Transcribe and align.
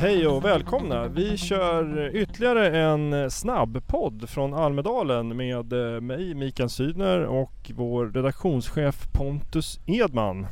Hej 0.00 0.26
och 0.26 0.44
välkomna! 0.44 1.08
Vi 1.08 1.36
kör 1.36 2.10
ytterligare 2.16 2.78
en 2.78 3.30
snabbpodd 3.30 4.28
från 4.28 4.54
Almedalen 4.54 5.36
med 5.36 5.72
eh, 5.72 6.00
mig 6.00 6.34
Mikael 6.34 6.70
Sydner 6.70 7.20
och 7.20 7.70
vår 7.74 8.06
redaktionschef 8.06 9.12
Pontus 9.12 9.80
Edman. 9.86 10.46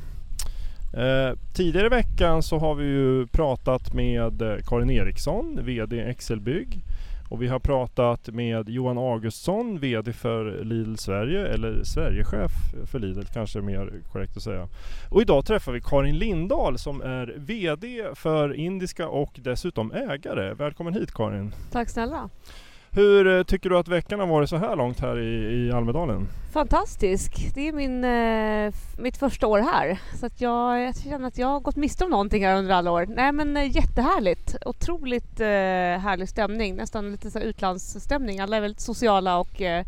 Eh, 0.97 1.39
tidigare 1.55 1.87
i 1.87 1.91
veckan 1.91 2.43
så 2.43 2.59
har 2.59 2.75
vi 2.75 2.85
ju 2.85 3.27
pratat 3.27 3.95
med 3.95 4.43
eh, 4.43 4.57
Karin 4.67 4.91
Eriksson, 4.91 5.61
VD 5.63 6.01
Excelbygg. 6.01 6.85
Och 7.35 7.43
vi 7.43 7.49
har 7.49 7.59
pratat 7.59 8.29
med 8.29 8.69
Johan 8.69 8.99
Augustsson, 8.99 9.79
VD 9.79 10.13
för 10.13 10.65
Lidl 10.65 10.95
Sverige, 10.97 11.47
eller 11.47 11.85
Sverigechef 11.85 12.53
för 12.91 12.99
Lidl 12.99 13.23
kanske 13.33 13.59
är 13.59 13.63
mer 13.63 13.93
korrekt 14.13 14.37
att 14.37 14.43
säga. 14.43 14.69
Och 15.11 15.23
idag 15.23 15.47
träffar 15.47 15.73
vi 15.73 15.81
Karin 15.81 16.19
Lindahl 16.19 16.79
som 16.79 17.03
är 17.03 17.35
VD 17.37 18.05
för 18.15 18.55
Indiska 18.55 19.09
och 19.09 19.33
dessutom 19.43 19.93
ägare. 19.93 20.55
Välkommen 20.55 20.95
hit 20.95 21.15
Karin! 21.15 21.55
Tack 21.73 21.91
snälla! 21.91 22.31
Hur 22.97 23.39
eh, 23.39 23.43
tycker 23.43 23.71
du 23.71 23.79
att 23.79 23.89
veckan 23.89 24.21
har 24.21 24.27
varit 24.27 24.49
så 24.49 24.57
här 24.57 24.77
långt 24.77 25.01
här 25.01 25.19
i, 25.19 25.67
i 25.67 25.73
Almedalen? 25.73 26.29
Fantastisk! 26.53 27.55
Det 27.55 27.69
är 27.69 27.73
min, 27.73 28.05
eh, 28.05 28.75
mitt 28.99 29.17
första 29.17 29.47
år 29.47 29.59
här 29.59 29.99
så 30.21 30.27
att 30.27 30.41
jag, 30.41 30.81
jag 30.81 30.97
känner 30.97 31.29
att 31.29 31.39
jag 31.39 31.47
har 31.47 31.61
gått 31.61 31.77
miste 31.77 32.05
om 32.05 32.11
någonting 32.11 32.45
här 32.45 32.59
under 32.59 32.75
alla 32.75 32.91
år. 32.91 33.07
Nej 33.09 33.33
men 33.33 33.57
eh, 33.57 33.77
jättehärligt! 33.77 34.57
Otroligt 34.67 35.41
eh, 35.41 35.47
härlig 35.47 36.29
stämning, 36.29 36.77
nästan 36.77 37.13
lite 37.13 37.31
så 37.31 37.39
utlandsstämning. 37.39 38.41
Alla 38.41 38.57
är 38.57 38.61
väldigt 38.61 38.81
sociala 38.81 39.39
och 39.39 39.63
eh, 39.63 39.87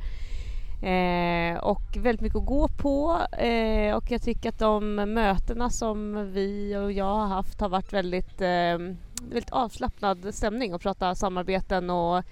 Eh, 0.83 1.59
och 1.59 1.97
väldigt 1.97 2.21
mycket 2.21 2.37
att 2.37 2.47
gå 2.47 2.69
på 2.69 3.21
eh, 3.39 3.97
och 3.97 4.11
jag 4.11 4.23
tycker 4.23 4.49
att 4.49 4.59
de 4.59 4.95
mötena 4.95 5.71
som 5.71 6.31
vi 6.33 6.77
och 6.77 6.93
jag 6.93 7.05
har 7.15 7.27
haft 7.27 7.61
har 7.61 7.69
varit 7.69 7.93
väldigt, 7.93 8.41
eh, 8.41 8.79
väldigt 9.23 9.51
avslappnad 9.51 10.35
stämning 10.35 10.75
och 10.75 10.81
prata 10.81 11.15
samarbeten 11.15 11.91
och 11.91 12.25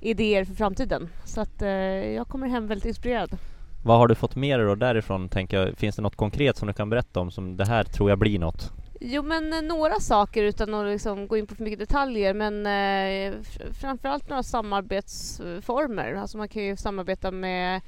idéer 0.00 0.44
för 0.44 0.54
framtiden. 0.54 1.08
Så 1.24 1.40
att 1.40 1.62
eh, 1.62 1.68
jag 1.70 2.28
kommer 2.28 2.48
hem 2.48 2.66
väldigt 2.66 2.86
inspirerad. 2.86 3.38
Vad 3.84 3.98
har 3.98 4.08
du 4.08 4.14
fått 4.14 4.36
med 4.36 4.60
dig 4.60 4.66
då 4.66 4.74
därifrån, 4.74 5.28
tänker 5.28 5.60
jag? 5.60 5.78
Finns 5.78 5.96
det 5.96 6.02
något 6.02 6.16
konkret 6.16 6.56
som 6.56 6.68
du 6.68 6.74
kan 6.74 6.90
berätta 6.90 7.20
om 7.20 7.30
som 7.30 7.56
det 7.56 7.66
här 7.66 7.84
tror 7.84 8.10
jag 8.10 8.18
blir 8.18 8.38
något? 8.38 8.72
Jo 9.00 9.22
men 9.22 9.52
eh, 9.52 9.62
några 9.62 10.00
saker 10.00 10.42
utan 10.42 10.74
att 10.74 10.86
liksom 10.86 11.26
gå 11.26 11.36
in 11.36 11.46
på 11.46 11.54
för 11.54 11.64
mycket 11.64 11.78
detaljer 11.78 12.34
men 12.34 12.66
eh, 12.66 13.34
framförallt 13.80 14.28
några 14.28 14.42
samarbetsformer. 14.42 16.14
Alltså 16.14 16.38
man 16.38 16.48
kan 16.48 16.64
ju 16.64 16.76
samarbeta 16.76 17.30
med 17.30 17.80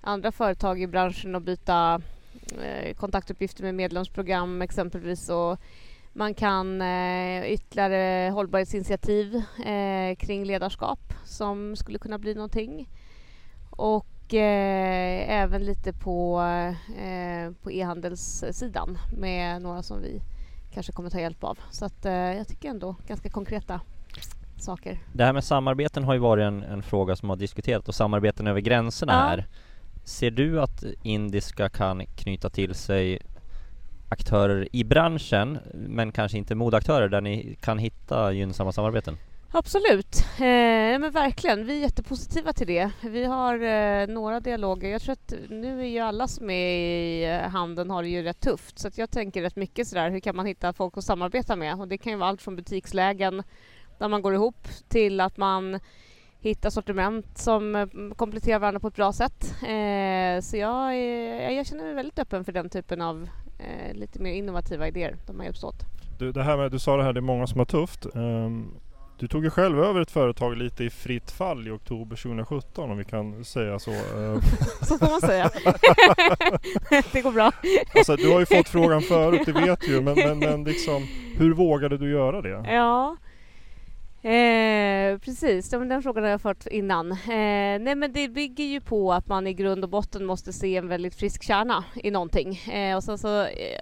andra 0.00 0.32
företag 0.32 0.82
i 0.82 0.86
branschen 0.86 1.34
och 1.34 1.42
byta 1.42 2.00
eh, 2.62 2.94
kontaktuppgifter 2.94 3.62
med 3.62 3.74
medlemsprogram 3.74 4.62
exempelvis 4.62 5.28
och 5.28 5.58
man 6.12 6.34
kan 6.34 6.82
eh, 6.82 7.52
ytterligare 7.52 8.30
hållbarhetsinitiativ 8.30 9.34
eh, 9.66 10.16
kring 10.16 10.44
ledarskap 10.44 11.14
som 11.24 11.76
skulle 11.76 11.98
kunna 11.98 12.18
bli 12.18 12.34
någonting. 12.34 12.88
Och 13.70 14.34
eh, 14.34 15.30
även 15.42 15.64
lite 15.64 15.92
på, 15.92 16.40
eh, 16.98 17.52
på 17.62 17.70
e-handelssidan 17.72 18.98
med 19.18 19.62
några 19.62 19.82
som 19.82 20.02
vi 20.02 20.22
kanske 20.74 20.92
kommer 20.92 21.10
ta 21.10 21.20
hjälp 21.20 21.44
av. 21.44 21.58
Så 21.70 21.84
att, 21.84 22.04
eh, 22.06 22.12
jag 22.12 22.48
tycker 22.48 22.68
ändå 22.70 22.96
ganska 23.06 23.30
konkreta 23.30 23.80
saker. 24.56 24.98
Det 25.12 25.24
här 25.24 25.32
med 25.32 25.44
samarbeten 25.44 26.04
har 26.04 26.14
ju 26.14 26.20
varit 26.20 26.42
en, 26.42 26.62
en 26.62 26.82
fråga 26.82 27.16
som 27.16 27.28
har 27.30 27.36
diskuterats 27.36 27.88
och 27.88 27.94
samarbeten 27.94 28.46
över 28.46 28.60
gränserna 28.60 29.12
Ja. 29.12 29.18
här. 29.18 29.46
Ser 30.04 30.30
du 30.30 30.60
att 30.60 30.84
Indiska 31.02 31.68
kan 31.68 32.06
knyta 32.06 32.50
till 32.50 32.74
sig 32.74 33.18
aktörer 34.10 34.68
i 34.72 34.84
branschen 34.84 35.58
men 35.74 36.12
kanske 36.12 36.38
inte 36.38 36.54
modeaktörer 36.54 37.08
där 37.08 37.20
ni 37.20 37.56
kan 37.60 37.78
hitta 37.78 38.32
gynnsamma 38.32 38.72
samarbeten? 38.72 39.16
Absolut, 39.52 40.24
eh, 40.36 40.98
men 41.00 41.10
verkligen. 41.10 41.66
Vi 41.66 41.76
är 41.76 41.80
jättepositiva 41.80 42.52
till 42.52 42.66
det. 42.66 42.90
Vi 43.00 43.24
har 43.24 43.54
eh, 43.62 44.06
några 44.06 44.40
dialoger. 44.40 44.88
Jag 44.88 45.02
tror 45.02 45.12
att 45.12 45.34
nu 45.48 45.80
är 45.80 45.86
ju 45.86 45.98
alla 45.98 46.28
som 46.28 46.50
är 46.50 46.68
i 46.68 47.24
eh, 47.24 47.50
handeln 47.50 47.90
har 47.90 48.02
det 48.02 48.08
ju 48.08 48.22
rätt 48.22 48.40
tufft 48.40 48.78
så 48.78 48.88
att 48.88 48.98
jag 48.98 49.10
tänker 49.10 49.42
rätt 49.42 49.56
mycket 49.56 49.88
sådär 49.88 50.10
hur 50.10 50.20
kan 50.20 50.36
man 50.36 50.46
hitta 50.46 50.72
folk 50.72 50.96
att 50.96 51.04
samarbeta 51.04 51.56
med 51.56 51.80
och 51.80 51.88
det 51.88 51.98
kan 51.98 52.12
ju 52.12 52.18
vara 52.18 52.28
allt 52.28 52.42
från 52.42 52.56
butikslägen 52.56 53.42
där 53.98 54.08
man 54.08 54.22
går 54.22 54.34
ihop 54.34 54.68
till 54.88 55.20
att 55.20 55.36
man 55.36 55.80
hittar 56.40 56.70
sortiment 56.70 57.38
som 57.38 57.76
eh, 57.76 57.86
kompletterar 58.16 58.58
varandra 58.58 58.80
på 58.80 58.88
ett 58.88 58.96
bra 58.96 59.12
sätt. 59.12 59.54
Eh, 59.62 60.40
så 60.42 60.56
jag, 60.56 60.94
är, 60.94 61.50
jag 61.50 61.66
känner 61.66 61.84
mig 61.84 61.94
väldigt 61.94 62.18
öppen 62.18 62.44
för 62.44 62.52
den 62.52 62.68
typen 62.68 63.02
av 63.02 63.28
eh, 63.64 63.94
lite 63.94 64.20
mer 64.20 64.32
innovativa 64.32 64.88
idéer 64.88 65.16
där 65.26 65.34
man 65.34 65.44
hjälps 65.46 65.64
åt. 65.64 65.84
Du, 66.18 66.32
det 66.32 66.42
här 66.42 66.56
med, 66.56 66.70
du 66.70 66.78
sa 66.78 66.96
det 66.96 67.02
här, 67.02 67.12
det 67.12 67.20
är 67.20 67.22
många 67.22 67.46
som 67.46 67.58
har 67.58 67.64
tufft. 67.66 68.06
Ehm, 68.14 68.68
du 69.18 69.28
tog 69.28 69.44
ju 69.44 69.50
själv 69.50 69.80
över 69.80 70.00
ett 70.00 70.10
företag 70.10 70.56
lite 70.56 70.84
i 70.84 70.90
fritt 70.90 71.30
fall 71.30 71.68
i 71.68 71.70
oktober 71.70 72.16
2017 72.16 72.90
om 72.90 72.98
vi 72.98 73.04
kan 73.04 73.44
säga 73.44 73.78
så. 73.78 73.90
Ehm, 73.90 74.40
Så 74.82 74.98
får 74.98 75.10
man 75.10 75.20
säga. 75.20 75.50
det 77.12 77.22
går 77.22 77.32
bra. 77.32 77.52
Alltså, 77.94 78.16
du 78.16 78.32
har 78.32 78.40
ju 78.40 78.46
fått 78.46 78.68
frågan 78.68 79.02
förut, 79.02 79.42
det 79.46 79.52
vet 79.52 79.80
du 79.80 79.86
ju. 79.86 80.00
Men, 80.00 80.14
men, 80.14 80.38
men 80.38 80.64
liksom, 80.64 81.06
hur 81.36 81.54
vågade 81.54 81.98
du 81.98 82.10
göra 82.10 82.42
det? 82.42 82.72
Ja. 82.72 83.16
Eh, 84.22 85.18
precis, 85.18 85.70
den 85.70 86.02
frågan 86.02 86.24
har 86.24 86.30
jag 86.30 86.40
fått 86.40 86.66
innan. 86.66 87.12
Eh, 87.12 87.18
nej 87.80 87.94
men 87.94 88.12
det 88.12 88.28
bygger 88.28 88.64
ju 88.64 88.80
på 88.80 89.12
att 89.12 89.26
man 89.26 89.46
i 89.46 89.54
grund 89.54 89.84
och 89.84 89.90
botten 89.90 90.24
måste 90.24 90.52
se 90.52 90.76
en 90.76 90.88
väldigt 90.88 91.14
frisk 91.14 91.42
kärna 91.42 91.84
i 91.94 92.10
någonting. 92.10 92.56
Eh, 92.56 92.96
och 92.96 93.04
sen 93.04 93.18
så, 93.18 93.42
eh, 93.42 93.78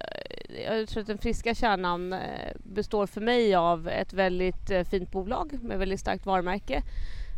jag 0.67 0.89
tror 0.89 1.01
att 1.01 1.07
den 1.07 1.19
friska 1.19 1.55
kärnan 1.55 2.13
eh, 2.13 2.19
består 2.65 3.07
för 3.07 3.21
mig 3.21 3.55
av 3.55 3.89
ett 3.89 4.13
väldigt 4.13 4.71
eh, 4.71 4.83
fint 4.83 5.11
bolag 5.11 5.59
med 5.63 5.79
väldigt 5.79 6.01
starkt 6.01 6.27
varumärke. 6.27 6.83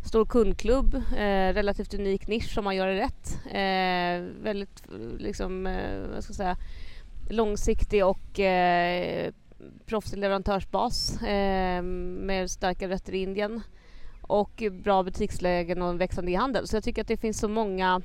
Stor 0.05 0.25
kundklubb, 0.25 0.95
eh, 0.95 1.53
relativt 1.53 1.93
unik 1.93 2.27
nisch 2.27 2.57
om 2.57 2.63
man 2.63 2.75
gör 2.75 2.87
det 2.87 2.99
rätt. 2.99 3.39
Eh, 3.45 4.43
väldigt 4.43 4.83
liksom, 5.17 5.67
eh, 5.67 5.99
vad 6.13 6.23
ska 6.23 6.31
jag 6.31 6.35
säga, 6.35 6.57
långsiktig 7.29 8.05
och 8.05 8.39
eh, 8.39 9.31
proffsig 9.85 10.19
leverantörsbas 10.19 11.21
eh, 11.21 11.81
med 11.83 12.51
starka 12.51 12.89
rötter 12.89 13.13
i 13.13 13.17
Indien 13.21 13.61
och 14.21 14.63
bra 14.83 15.03
butikslägen 15.03 15.81
och 15.81 15.89
en 15.89 15.97
växande 15.97 16.31
e-handel. 16.31 16.67
Så 16.67 16.75
jag 16.75 16.83
tycker 16.83 17.01
att 17.01 17.07
det 17.07 17.17
finns 17.17 17.39
så 17.39 17.47
många 17.47 18.01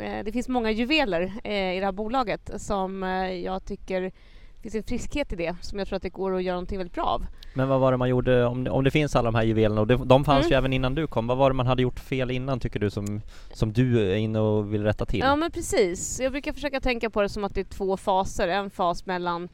eh, 0.00 0.24
det 0.24 0.32
finns 0.32 0.48
många 0.48 0.70
juveler 0.70 1.32
eh, 1.44 1.76
i 1.76 1.78
det 1.80 1.84
här 1.84 1.92
bolaget 1.92 2.50
som 2.56 3.02
eh, 3.02 3.32
jag 3.32 3.64
tycker 3.64 4.02
det 4.02 4.62
finns 4.62 4.74
en 4.74 4.82
friskhet 4.82 5.32
i 5.32 5.36
det 5.36 5.56
som 5.60 5.78
jag 5.78 5.88
tror 5.88 5.96
att 5.96 6.02
det 6.02 6.08
går 6.08 6.36
att 6.36 6.42
göra 6.42 6.54
någonting 6.54 6.78
väldigt 6.78 6.94
bra 6.94 7.04
av. 7.04 7.26
Men 7.54 7.68
vad 7.68 7.80
var 7.80 7.92
det 7.92 7.98
man 7.98 8.08
gjorde, 8.08 8.46
om 8.46 8.64
det, 8.64 8.70
om 8.70 8.84
det 8.84 8.90
finns 8.90 9.16
alla 9.16 9.30
de 9.30 9.34
här 9.34 9.44
juvelerna 9.44 9.80
och 9.80 9.86
det, 9.86 9.96
de 9.96 10.24
fanns 10.24 10.46
Mm. 10.46 10.50
ju 10.50 10.56
även 10.56 10.72
innan 10.72 10.94
du 10.94 11.06
kom, 11.06 11.26
vad 11.26 11.36
var 11.36 11.50
det 11.50 11.54
man 11.54 11.66
hade 11.66 11.82
gjort 11.82 11.98
fel 12.00 12.30
innan 12.30 12.60
tycker 12.60 12.80
du 12.80 12.90
som, 12.90 13.20
som 13.52 13.72
du 13.72 14.12
är 14.12 14.16
inne 14.16 14.38
och 14.38 14.74
vill 14.74 14.84
rätta 14.84 15.06
till? 15.06 15.20
Ja 15.20 15.36
men 15.36 15.50
precis. 15.50 16.20
Jag 16.20 16.32
brukar 16.32 16.52
försöka 16.52 16.80
tänka 16.80 17.10
på 17.10 17.22
det 17.22 17.28
som 17.28 17.44
att 17.44 17.54
det 17.54 17.60
är 17.60 17.64
två 17.64 17.96
faser. 17.96 18.48
En 18.48 18.70
fas 18.70 19.06
mellan 19.06 19.48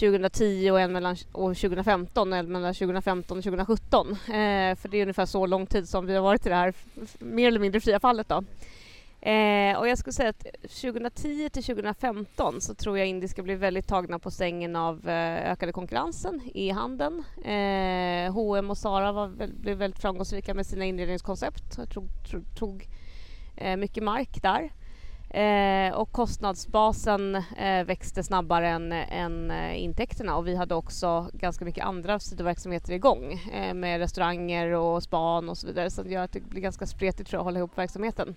2010 0.00 0.70
och 0.70 0.80
en 0.80 0.92
mellan 0.92 1.16
och 1.32 1.56
2015 1.56 2.32
eller 2.32 2.50
mellan 2.50 2.74
2015 2.74 3.38
och 3.38 3.44
2017. 3.44 4.10
Eh, 4.10 4.76
för 4.76 4.88
det 4.88 4.96
är 4.96 5.02
ungefär 5.02 5.26
så 5.26 5.46
lång 5.46 5.66
tid 5.66 5.88
som 5.88 6.06
vi 6.06 6.14
har 6.14 6.22
varit 6.22 6.46
i 6.46 6.48
det 6.48 6.54
här 6.54 6.74
mer 7.18 7.48
eller 7.48 7.60
mindre 7.60 7.80
fria 7.80 8.00
fallet 8.00 8.28
då. 8.28 8.44
Eh, 9.26 9.78
och 9.78 9.88
jag 9.88 9.98
skulle 9.98 10.12
säga 10.12 10.28
att 10.28 10.46
2010 10.62 11.48
till 11.48 11.64
2015 11.64 12.60
så 12.60 12.74
tror 12.74 12.98
jag 12.98 13.06
Indiska 13.06 13.42
blev 13.42 13.58
väldigt 13.58 13.88
tagna 13.88 14.18
på 14.18 14.30
sängen 14.30 14.76
av 14.76 15.08
eh, 15.08 15.50
ökade 15.50 15.72
konkurrensen 15.72 16.40
e-handeln. 16.54 17.24
Eh, 17.44 18.32
H&M 18.32 18.70
och 18.70 18.78
Zara 18.78 19.12
var, 19.12 19.28
blev 19.60 19.78
väldigt 19.78 20.00
framgångsrika 20.00 20.54
med 20.54 20.66
sina 20.66 20.84
inredningskoncept. 20.84 21.78
Jag 21.78 21.90
tog, 21.90 22.08
tog, 22.30 22.56
tog 22.58 22.88
eh, 23.56 23.76
mycket 23.76 24.02
mark 24.02 24.42
där. 24.42 24.70
Eh, 25.36 25.94
och 25.94 26.12
kostnadsbasen 26.12 27.34
eh, 27.34 27.84
växte 27.84 28.22
snabbare 28.22 28.68
än, 28.68 28.92
än 28.92 29.50
eh, 29.50 29.82
intäkterna 29.82 30.36
och 30.36 30.46
vi 30.46 30.56
hade 30.56 30.74
också 30.74 31.30
ganska 31.32 31.64
mycket 31.64 31.84
andra 31.84 32.18
sidoverksamheter 32.18 32.92
igång 32.92 33.32
eh, 33.52 33.74
med 33.74 33.98
restauranger 33.98 34.72
och 34.72 35.02
span 35.02 35.48
och 35.48 35.58
så 35.58 35.66
vidare 35.66 35.90
så 35.90 36.02
det 36.02 36.10
gör 36.10 36.24
att 36.24 36.32
det 36.32 36.40
blir 36.40 36.60
ganska 36.60 36.86
spretigt 36.86 37.30
tror 37.30 37.38
jag, 37.38 37.40
att 37.40 37.44
hålla 37.44 37.58
ihop 37.58 37.78
verksamheten. 37.78 38.34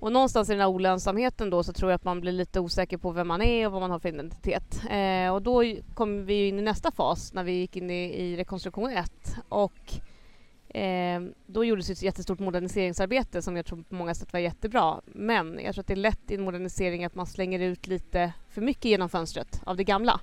Och 0.00 0.12
någonstans 0.12 0.48
i 0.48 0.52
den 0.52 0.60
här 0.60 0.68
olönsamheten 0.68 1.50
då 1.50 1.62
så 1.62 1.72
tror 1.72 1.90
jag 1.90 1.96
att 1.96 2.04
man 2.04 2.20
blir 2.20 2.32
lite 2.32 2.60
osäker 2.60 2.96
på 2.96 3.10
vem 3.10 3.28
man 3.28 3.42
är 3.42 3.66
och 3.66 3.72
vad 3.72 3.80
man 3.80 3.90
har 3.90 3.98
för 3.98 4.08
identitet. 4.08 4.80
Eh, 4.90 5.34
och 5.34 5.42
då 5.42 5.52
kommer 5.52 5.94
kom 5.94 6.24
vi 6.24 6.34
ju 6.34 6.48
in 6.48 6.58
i 6.58 6.62
nästa 6.62 6.90
fas 6.90 7.32
när 7.32 7.44
vi 7.44 7.52
gick 7.52 7.76
in 7.76 7.90
i, 7.90 8.04
i 8.04 8.36
rekonstruktion 8.36 8.90
1 8.90 9.36
och 9.48 10.00
eh, 10.68 11.20
då 11.46 11.64
gjordes 11.64 11.90
ett 11.90 12.02
jättestort 12.02 12.38
moderniseringsarbete 12.38 13.42
som 13.42 13.56
jag 13.56 13.66
tror 13.66 13.82
på 13.82 13.94
många 13.94 14.14
sätt 14.14 14.32
var 14.32 14.40
jättebra. 14.40 15.00
Men 15.04 15.60
jag 15.64 15.74
tror 15.74 15.82
att 15.82 15.86
det 15.86 15.94
är 15.94 15.96
lätt 15.96 16.30
i 16.30 16.34
en 16.34 16.42
modernisering 16.42 17.04
att 17.04 17.14
man 17.14 17.26
slänger 17.26 17.60
ut 17.60 17.86
lite 17.86 18.32
för 18.48 18.60
mycket 18.60 18.84
genom 18.84 19.08
fönstret 19.08 19.60
av 19.64 19.76
det 19.76 19.84
gamla. 19.84 20.20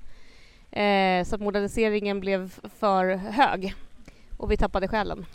Eh, 0.71 1.25
så 1.25 1.35
att 1.35 1.41
moderniseringen 1.41 2.19
blev 2.19 2.59
för 2.79 3.15
hög 3.15 3.73
och 4.37 4.51
vi 4.51 4.57
tappade 4.57 4.87
själen. 4.87 5.25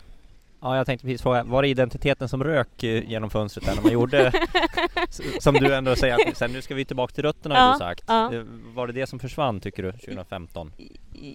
Ja, 0.61 0.77
jag 0.77 0.85
tänkte 0.85 1.05
precis 1.07 1.21
fråga, 1.21 1.43
var 1.43 1.61
det 1.61 1.67
identiteten 1.67 2.29
som 2.29 2.43
rök 2.43 2.83
eh, 2.83 3.09
genom 3.09 3.29
fönstret 3.29 3.65
där 3.65 3.75
när 3.75 3.81
man 3.81 3.91
gjorde, 3.91 4.31
som 5.39 5.53
du 5.55 5.75
ändå 5.75 5.95
säger 5.95 6.29
att 6.29 6.37
sen 6.37 6.51
nu 6.53 6.61
ska 6.61 6.75
vi 6.75 6.85
tillbaka 6.85 7.13
till 7.13 7.23
rötterna 7.23 7.55
har 7.59 7.67
Ja, 7.67 7.73
du 7.73 7.79
sagt. 7.79 8.03
ja. 8.07 8.33
Eh, 8.33 8.41
Var 8.73 8.87
det 8.87 8.93
det 8.93 9.07
som 9.07 9.19
försvann 9.19 9.59
tycker 9.59 9.83
du, 9.83 9.91
2015? 9.91 10.71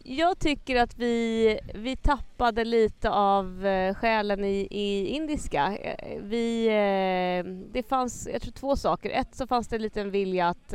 Jag 0.05 0.38
tycker 0.38 0.76
att 0.76 0.99
vi, 0.99 1.59
vi 1.75 1.97
tappade 1.97 2.65
lite 2.65 3.11
av 3.11 3.67
eh, 3.67 3.94
själen 3.94 4.44
i, 4.44 4.69
i 4.71 5.06
indiska. 5.06 5.79
Vi, 6.20 6.67
det 7.73 7.82
fanns, 7.88 8.29
jag 8.32 8.43
tror 8.43 8.53
två 8.53 8.77
saker. 8.77 9.11
Ett 9.11 9.35
så 9.35 9.47
fanns 9.47 9.69
det 9.69 9.79
lite 9.79 10.00
en 10.00 10.11
vilja 10.11 10.49
att 10.49 10.75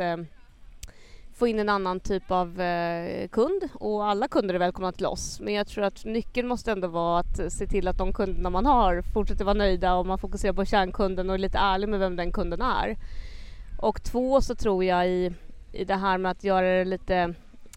få 1.40 1.48
in 1.48 1.60
en 1.60 1.70
annan 1.70 2.00
typ 2.00 2.32
av 2.32 2.62
eh, 2.62 3.28
kund 3.28 3.70
och 3.74 4.06
alla 4.06 4.28
kunder 4.28 4.56
är 4.56 4.60
välkomna 4.60 4.92
till 4.92 5.06
oss. 5.06 5.40
Men 5.40 5.54
jag 5.54 5.68
tror 5.68 5.84
att 5.84 6.06
nyckeln 6.06 6.48
måste 6.48 6.72
ändå 6.72 6.88
vara 6.88 7.20
att 7.20 7.54
se 7.54 7.68
till 7.68 7.88
att 7.88 7.98
de 7.98 8.14
kunderna 8.14 8.50
man 8.50 8.66
har 8.66 9.02
fortsätter 9.14 9.46
vara 9.46 9.54
nöjda 9.54 9.94
och 9.94 10.06
man 10.06 10.18
fokuserar 10.18 10.54
på 10.54 10.66
kärnkunden 10.66 11.30
och 11.30 11.36
är 11.36 11.40
lite 11.40 11.58
ärlig 11.58 11.90
med 11.90 12.00
vem 12.00 12.16
den 12.16 12.32
kunden 12.32 12.62
är. 12.62 12.98
Och 13.82 14.04
två 14.04 14.42
så 14.42 14.56
tror 14.56 14.84
jag 14.84 15.08
i, 15.08 15.32
i 15.72 15.86
det 15.86 15.96
här 15.96 16.18
med 16.18 16.32
att 16.32 16.44
göra 16.44 16.78
det 16.78 16.86
lite 16.86 17.34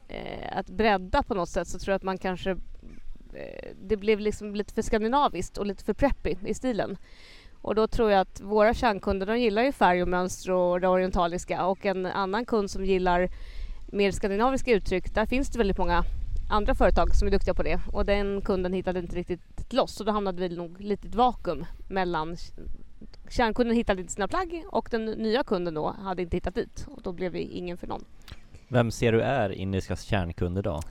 eh, 0.09 0.59
att 0.59 0.67
bredda 0.67 1.23
på 1.23 1.35
något 1.35 1.49
sätt 1.49 1.69
så 1.69 1.79
tror 1.79 1.93
jag 1.93 1.97
att 1.97 2.03
man 2.03 2.19
kanske 2.19 2.51
eh, 2.51 3.69
det 3.83 3.97
blev 3.97 4.21
liksom 4.21 4.55
lite 4.55 4.75
för 4.75 4.83
skandinaviskt 4.83 5.59
och 5.59 5.67
lite 5.67 5.85
för 5.85 5.95
preppy 5.95 6.37
i 6.45 6.55
stilen. 6.55 6.97
Och 7.63 7.75
då 7.75 7.87
tror 7.87 8.11
jag 8.11 8.21
att 8.21 8.41
våra 8.41 8.75
kärnkunder 8.75 9.27
de 9.27 9.39
gillar 9.39 9.63
ju 9.63 9.73
färg 9.73 10.03
och 10.03 10.09
mönster 10.09 10.53
och 10.53 10.81
det 10.81 10.89
orientaliska 10.89 11.67
och 11.67 11.87
en 11.87 12.07
annan 12.07 12.45
kund 12.45 12.71
som 12.71 12.85
gillar 12.85 13.29
mer 13.87 14.11
skandinaviska 14.11 14.73
uttryck, 14.73 15.15
där 15.15 15.27
finns 15.27 15.51
det 15.51 15.59
väldigt 15.59 15.79
många 15.79 16.05
andra 16.51 16.75
företag 16.75 17.15
som 17.15 17.29
är 17.29 17.33
duktiga 17.33 17.55
på 17.55 17.63
det 17.63 17.81
och 17.93 18.07
den 18.07 18.41
kunden 18.41 18.73
hittade 18.73 18.99
inte 18.99 19.17
riktigt 19.17 19.73
loss 19.73 20.01
och 20.01 20.07
då 20.07 20.13
hamnade 20.13 20.49
vi 20.49 20.57
nog 20.57 20.81
lite 20.81 21.07
i 21.07 21.09
ett 21.09 21.15
vakuum 21.15 21.65
mellan 21.89 22.37
kärnkunden 23.29 23.77
hittade 23.77 24.01
inte 24.01 24.13
sina 24.13 24.29
plagg 24.29 24.65
och 24.67 24.89
den 24.91 25.05
nya 25.05 25.45
kunden 25.45 25.75
då 25.75 25.95
hade 25.99 26.23
inte 26.23 26.37
hittat 26.37 26.55
dit 26.55 26.87
och 26.89 27.03
då 27.03 27.13
blev 27.13 27.33
vi 27.33 27.41
ingen 27.41 27.77
för 27.77 27.87
någon. 27.87 28.05
Vem 28.69 28.91
ser 28.91 29.13
du 29.13 29.21
är 29.21 29.53
Indiskas 29.53 30.03
kärnkund 30.03 30.59
idag? 30.59 30.83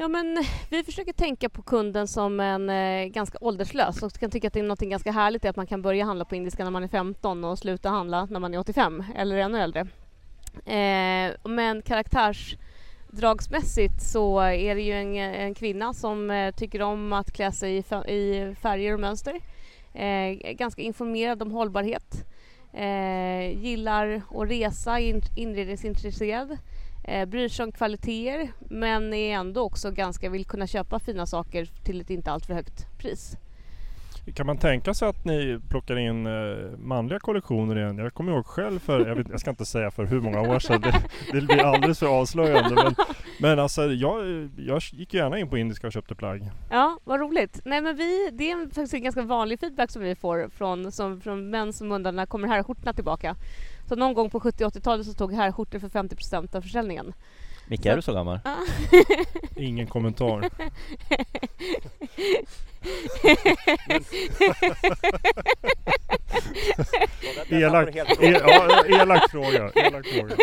Ja 0.00 0.08
men 0.08 0.44
vi 0.70 0.84
försöker 0.84 1.12
tänka 1.12 1.48
på 1.48 1.62
kunden 1.62 2.08
som 2.08 2.40
en 2.40 2.70
eh, 2.70 3.06
ganska 3.06 3.38
ålderslös 3.40 4.02
och 4.02 4.12
kan 4.12 4.30
tycka 4.30 4.46
att 4.46 4.52
det 4.52 4.60
är 4.60 4.64
något 4.64 4.80
ganska 4.80 5.12
härligt 5.12 5.44
att 5.44 5.56
man 5.56 5.66
kan 5.66 5.82
börja 5.82 6.04
handla 6.04 6.24
på 6.24 6.34
indiska 6.34 6.64
när 6.64 6.70
man 6.70 6.82
är 6.82 6.88
15 6.88 7.44
och 7.44 7.58
sluta 7.58 7.88
handla 7.88 8.24
när 8.24 8.40
man 8.40 8.54
är 8.54 8.58
85 8.58 9.04
eller 9.16 9.36
ännu 9.36 9.58
äldre. 9.58 9.80
Eh, 10.66 11.32
men 11.44 11.82
karaktärsdragsmässigt 11.82 14.02
så 14.02 14.40
är 14.40 14.74
det 14.74 14.82
ju 14.82 14.92
en, 14.92 15.16
en 15.16 15.54
kvinna 15.54 15.94
som 15.94 16.30
eh, 16.30 16.54
tycker 16.54 16.82
om 16.82 17.12
att 17.12 17.32
klä 17.32 17.52
sig 17.52 17.76
i, 17.76 17.84
i 18.12 18.54
färger 18.62 18.94
och 18.94 19.00
mönster. 19.00 19.40
Eh, 19.94 20.52
ganska 20.52 20.82
informerad 20.82 21.42
om 21.42 21.50
hållbarhet. 21.50 22.24
Eh, 22.72 23.62
gillar 23.62 24.22
att 24.30 24.50
resa, 24.50 24.98
in, 24.98 25.22
inredningsintresserad. 25.36 26.58
Eh, 27.04 27.28
bryr 27.28 27.48
sig 27.48 27.64
om 27.64 27.72
kvaliteter 27.72 28.52
men 28.58 29.14
är 29.14 29.34
ändå 29.34 29.60
också 29.60 29.90
ganska 29.90 30.30
vill 30.30 30.44
kunna 30.44 30.66
köpa 30.66 30.98
fina 30.98 31.26
saker 31.26 31.64
till 31.84 32.00
ett 32.00 32.10
inte 32.10 32.30
alltför 32.30 32.54
högt 32.54 32.98
pris. 32.98 33.36
Kan 34.34 34.46
man 34.46 34.58
tänka 34.58 34.94
sig 34.94 35.08
att 35.08 35.24
ni 35.24 35.60
plockar 35.68 35.98
in 35.98 36.26
eh, 36.26 36.32
manliga 36.78 37.18
kollektioner 37.18 37.78
igen? 37.78 37.98
Jag 37.98 38.14
kommer 38.14 38.32
ihåg 38.32 38.46
själv 38.46 38.78
för, 38.78 39.06
jag, 39.06 39.14
vet, 39.14 39.28
jag 39.30 39.40
ska 39.40 39.50
inte 39.50 39.66
säga 39.66 39.90
för 39.90 40.04
hur 40.04 40.20
många 40.20 40.40
år 40.40 40.58
sedan, 40.58 40.80
det, 40.80 41.02
det 41.32 41.46
blir 41.46 41.58
alldeles 41.58 41.98
för 41.98 42.06
avslöjande. 42.06 42.74
Men, 42.74 42.94
men 43.40 43.58
alltså 43.58 43.82
jag, 43.82 44.48
jag 44.56 44.82
gick 44.92 45.14
gärna 45.14 45.38
in 45.38 45.48
på 45.48 45.58
indiska 45.58 45.86
och 45.86 45.92
köpte 45.92 46.14
plagg. 46.14 46.50
Ja, 46.70 46.98
vad 47.04 47.20
roligt. 47.20 47.60
Nej 47.64 47.80
men 47.80 47.96
vi, 47.96 48.30
det 48.32 48.50
är 48.50 48.64
faktiskt 48.64 48.94
en 48.94 49.02
ganska 49.02 49.22
vanlig 49.22 49.60
feedback 49.60 49.90
som 49.90 50.02
vi 50.02 50.14
får 50.14 50.48
från, 50.48 50.92
som, 50.92 51.20
från 51.20 51.50
män 51.50 51.72
som 51.72 51.92
undrar 51.92 52.12
när 52.12 52.26
kommer 52.26 52.48
herrskjortorna 52.48 52.92
tillbaka. 52.92 53.36
Så 53.90 53.96
någon 53.96 54.14
gång 54.14 54.30
på 54.30 54.40
70 54.40 54.64
80-talet 54.64 55.06
så 55.06 55.12
tog 55.12 55.32
herrskjortor 55.32 55.78
för 55.78 55.88
50% 55.88 56.56
av 56.56 56.60
försäljningen. 56.60 57.12
Micke, 57.66 57.86
är 57.86 57.96
du 57.96 58.02
så 58.02 58.12
gammal? 58.12 58.38
Ingen 59.56 59.86
kommentar. 59.86 60.50
Elak, 67.48 67.96
e, 67.96 68.04
ja, 68.20 68.84
elak 68.88 69.30
fråga. 69.30 69.70
Elak 69.74 70.06
fråga. 70.06 70.36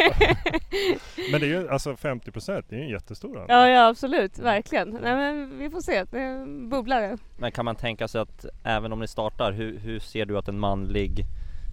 Men 1.31 1.41
det 1.41 1.47
är 1.47 1.49
ju 1.49 1.69
alltså 1.69 1.91
50% 1.91 2.63
det 2.69 2.75
är 2.75 2.79
ju 2.79 2.85
en 2.85 2.89
jättestor 2.89 3.39
andel. 3.39 3.57
Ja, 3.57 3.69
ja 3.69 3.87
absolut, 3.87 4.39
verkligen. 4.39 4.89
Nej 4.89 5.15
men 5.15 5.59
vi 5.59 5.69
får 5.69 5.81
se, 5.81 6.03
det 6.03 6.45
bubblare. 6.69 7.17
Men 7.37 7.51
kan 7.51 7.65
man 7.65 7.75
tänka 7.75 8.07
sig 8.07 8.21
att 8.21 8.45
även 8.63 8.93
om 8.93 8.99
ni 8.99 9.07
startar, 9.07 9.51
hur, 9.51 9.79
hur 9.79 9.99
ser 9.99 10.25
du 10.25 10.37
att 10.37 10.47
en 10.47 10.59
manlig 10.59 11.25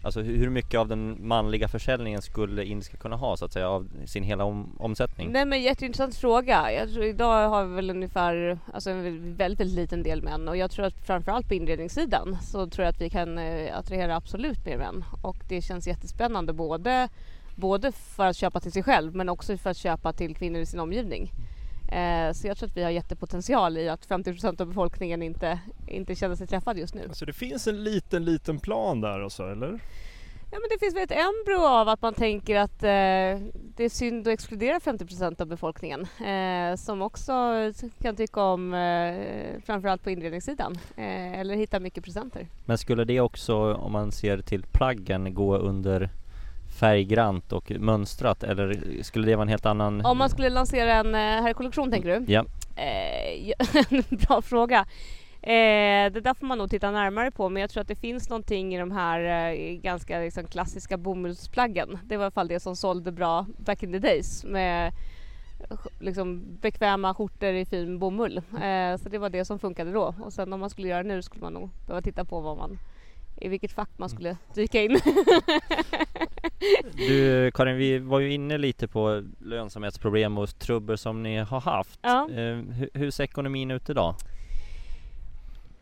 Alltså 0.04 0.20
hur 0.20 0.50
mycket 0.50 0.80
av 0.80 0.88
den 0.88 1.16
manliga 1.20 1.68
försäljningen 1.68 2.22
skulle 2.22 2.64
Indiska 2.64 2.96
kunna 2.96 3.16
ha 3.16 3.36
så 3.36 3.44
att 3.44 3.52
säga 3.52 3.68
av 3.68 3.88
sin 4.06 4.22
hela 4.22 4.44
om, 4.44 4.76
omsättning? 4.78 5.32
Nej 5.32 5.44
men 5.44 5.62
jätteintressant 5.62 6.16
fråga. 6.16 6.72
Jag 6.72 6.92
tror 6.92 7.04
idag 7.04 7.48
har 7.48 7.64
vi 7.64 7.74
väl 7.74 7.90
ungefär 7.90 8.58
alltså 8.72 8.90
en 8.90 9.34
väldigt, 9.36 9.60
väldigt 9.60 9.76
liten 9.76 10.02
del 10.02 10.22
män 10.22 10.48
och 10.48 10.56
jag 10.56 10.70
tror 10.70 10.86
att 10.86 11.06
framförallt 11.06 11.48
på 11.48 11.54
inredningssidan 11.54 12.38
så 12.42 12.66
tror 12.66 12.84
jag 12.84 12.92
att 12.92 13.00
vi 13.00 13.10
kan 13.10 13.38
eh, 13.38 13.78
attrahera 13.78 14.16
absolut 14.16 14.66
mer 14.66 14.78
män 14.78 15.04
och 15.22 15.36
det 15.48 15.62
känns 15.62 15.86
jättespännande 15.86 16.52
både, 16.52 17.08
både 17.54 17.92
för 17.92 18.26
att 18.26 18.36
köpa 18.36 18.60
till 18.60 18.72
sig 18.72 18.82
själv 18.82 19.14
men 19.14 19.28
också 19.28 19.56
för 19.56 19.70
att 19.70 19.76
köpa 19.76 20.12
till 20.12 20.36
kvinnor 20.36 20.60
i 20.60 20.66
sin 20.66 20.80
omgivning. 20.80 21.30
Eh, 21.94 22.32
så 22.32 22.46
jag 22.46 22.56
tror 22.56 22.68
att 22.68 22.76
vi 22.76 22.82
har 22.82 22.90
jättepotential 22.90 23.76
i 23.78 23.88
att 23.88 24.08
50% 24.08 24.60
av 24.60 24.66
befolkningen 24.66 25.22
inte, 25.22 25.58
inte 25.86 26.14
känner 26.14 26.36
sig 26.36 26.46
träffad 26.46 26.78
just 26.78 26.94
nu. 26.94 27.08
Så 27.12 27.24
det 27.24 27.32
finns 27.32 27.66
en 27.66 27.84
liten, 27.84 28.24
liten 28.24 28.58
plan 28.58 29.00
där 29.00 29.20
och 29.20 29.32
så 29.32 29.48
eller? 29.48 29.80
Ja, 30.50 30.58
men 30.60 30.68
det 30.70 30.78
finns 30.80 30.94
väl 30.94 31.02
ett 31.02 31.10
embryo 31.10 31.66
av 31.66 31.88
att 31.88 32.02
man 32.02 32.14
tänker 32.14 32.56
att 32.56 32.82
eh, 32.82 33.42
det 33.76 33.84
är 33.84 33.88
synd 33.88 34.28
att 34.28 34.32
exkludera 34.32 34.78
50% 34.78 35.40
av 35.40 35.46
befolkningen 35.46 36.00
eh, 36.00 36.76
som 36.76 37.02
också 37.02 37.32
kan 38.02 38.16
tycka 38.16 38.42
om 38.42 38.74
eh, 38.74 39.62
framförallt 39.66 40.02
på 40.02 40.10
inredningssidan 40.10 40.78
eh, 40.96 41.40
eller 41.40 41.54
hitta 41.54 41.80
mycket 41.80 42.04
presenter. 42.04 42.48
Men 42.64 42.78
skulle 42.78 43.04
det 43.04 43.20
också, 43.20 43.74
om 43.74 43.92
man 43.92 44.12
ser 44.12 44.38
till 44.38 44.62
plaggen, 44.62 45.34
gå 45.34 45.56
under 45.56 46.10
färggrant 46.74 47.52
och 47.52 47.70
mönstrat 47.70 48.42
eller 48.42 49.02
skulle 49.02 49.26
det 49.26 49.36
vara 49.36 49.42
en 49.42 49.48
helt 49.48 49.66
annan? 49.66 50.06
Om 50.06 50.18
man 50.18 50.30
skulle 50.30 50.50
lansera 50.50 50.94
en 50.94 51.14
eh, 51.14 51.20
herrkollektion 51.20 51.90
tänker 51.90 52.20
du? 52.20 52.32
Ja, 52.32 52.44
Eh, 52.76 53.52
bra 54.28 54.42
fråga. 54.42 54.86
Eh, 55.42 56.12
det 56.12 56.20
där 56.20 56.34
får 56.34 56.46
man 56.46 56.58
nog 56.58 56.70
titta 56.70 56.90
närmare 56.90 57.30
på 57.30 57.48
men 57.48 57.60
jag 57.60 57.70
tror 57.70 57.80
att 57.80 57.88
det 57.88 57.94
finns 57.94 58.28
någonting 58.30 58.74
i 58.74 58.78
de 58.78 58.90
här 58.90 59.50
eh, 59.50 59.76
ganska 59.76 60.18
liksom, 60.18 60.46
klassiska 60.46 60.96
bomullsplaggen. 60.96 61.98
Det 62.04 62.16
var 62.16 62.22
i 62.22 62.26
alla 62.26 62.30
fall 62.30 62.48
det 62.48 62.60
som 62.60 62.76
sålde 62.76 63.12
bra 63.12 63.46
back 63.56 63.82
in 63.82 63.92
the 63.92 63.98
days 63.98 64.44
med 64.44 64.92
eh, 65.70 65.76
liksom, 66.00 66.42
bekväma 66.60 67.14
skjortor 67.14 67.52
i 67.52 67.64
fin 67.64 67.98
bomull. 67.98 68.36
Eh, 68.36 68.96
så 68.96 69.08
det 69.08 69.18
var 69.18 69.30
det 69.30 69.44
som 69.44 69.58
funkade 69.58 69.92
då 69.92 70.14
och 70.24 70.32
sen 70.32 70.52
om 70.52 70.60
man 70.60 70.70
skulle 70.70 70.88
göra 70.88 71.02
nu 71.02 71.22
skulle 71.22 71.42
man 71.42 71.52
nog 71.52 71.70
behöva 71.86 72.02
titta 72.02 72.24
på 72.24 72.40
vad 72.40 72.56
man 72.56 72.78
i 73.44 73.48
vilket 73.48 73.72
fack 73.72 73.90
man 73.96 74.08
skulle 74.08 74.36
dyka 74.54 74.82
in. 74.82 75.00
du 76.92 77.50
Karin, 77.54 77.76
vi 77.76 77.98
var 77.98 78.20
ju 78.20 78.32
inne 78.32 78.58
lite 78.58 78.88
på 78.88 79.22
lönsamhetsproblem 79.40 80.38
och 80.38 80.58
trubbel 80.58 80.98
som 80.98 81.22
ni 81.22 81.36
har 81.36 81.60
haft. 81.60 82.00
Ja. 82.02 82.28
Eh, 82.30 82.56
hur, 82.56 82.90
hur 82.94 83.10
ser 83.10 83.24
ekonomin 83.24 83.70
ut 83.70 83.90
idag? 83.90 84.14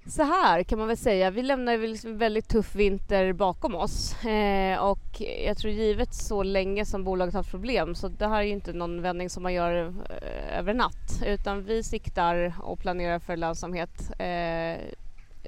Så 0.07 0.23
här 0.23 0.63
kan 0.63 0.79
man 0.79 0.89
väl 0.89 0.97
säga, 0.97 1.31
vi 1.31 1.43
lämnar 1.43 1.77
väl 1.77 1.91
liksom 1.91 2.11
en 2.11 2.19
väldigt 2.19 2.49
tuff 2.49 2.75
vinter 2.75 3.33
bakom 3.33 3.75
oss 3.75 4.25
eh, 4.25 4.79
och 4.79 5.23
jag 5.47 5.57
tror 5.57 5.73
givet 5.73 6.15
så 6.15 6.43
länge 6.43 6.87
som 6.87 7.05
bolaget 7.05 7.35
haft 7.35 7.51
problem 7.51 7.95
så 7.95 8.09
det 8.09 8.29
här 8.29 8.39
är 8.39 8.43
ju 8.43 8.53
inte 8.53 8.73
någon 8.73 9.03
vändning 9.03 9.31
som 9.31 9.43
man 9.43 9.55
gör 9.55 9.95
eh, 10.11 10.59
över 10.59 10.71
en 10.71 10.77
natt 10.77 11.23
utan 11.27 11.65
vi 11.65 11.83
siktar 11.83 12.55
och 12.63 12.79
planerar 12.79 13.19
för 13.19 13.37
lönsamhet 13.37 14.11
eh, 14.19 14.79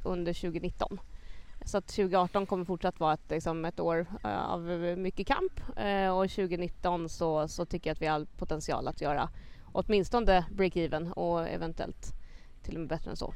under 0.04 0.32
2019. 0.32 0.98
Så 1.64 1.78
att 1.78 1.86
2018 1.86 2.46
kommer 2.46 2.64
fortsatt 2.64 3.00
vara 3.00 3.14
ett, 3.14 3.30
liksom, 3.30 3.64
ett 3.64 3.80
år 3.80 4.06
uh, 4.24 4.50
av 4.50 4.60
mycket 4.98 5.26
kamp 5.26 5.60
uh, 5.80 6.08
och 6.08 6.30
2019 6.30 7.08
så, 7.08 7.48
så 7.48 7.64
tycker 7.64 7.90
jag 7.90 7.94
att 7.94 8.02
vi 8.02 8.06
har 8.06 8.26
potential 8.36 8.88
att 8.88 9.00
göra 9.00 9.28
åtminstone 9.74 10.44
break-even 10.50 11.12
och 11.12 11.48
eventuellt 11.48 12.12
till 12.62 12.74
och 12.74 12.80
med 12.80 12.88
bättre 12.88 13.10
än 13.10 13.16
så. 13.16 13.34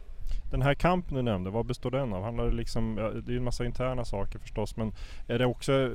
Den 0.51 0.63
här 0.63 0.75
kampen 0.75 1.17
du 1.17 1.23
nämnde, 1.23 1.51
vad 1.51 1.67
består 1.67 1.91
den 1.91 2.13
av? 2.13 2.25
Handlar 2.25 2.45
det 2.45 2.53
liksom, 2.53 2.95
det 2.95 3.31
är 3.31 3.33
ju 3.33 3.37
en 3.37 3.45
massa 3.45 3.65
interna 3.65 4.05
saker 4.05 4.39
förstås 4.39 4.77
men 4.77 4.93
är 5.27 5.39
det 5.39 5.47
också, 5.47 5.93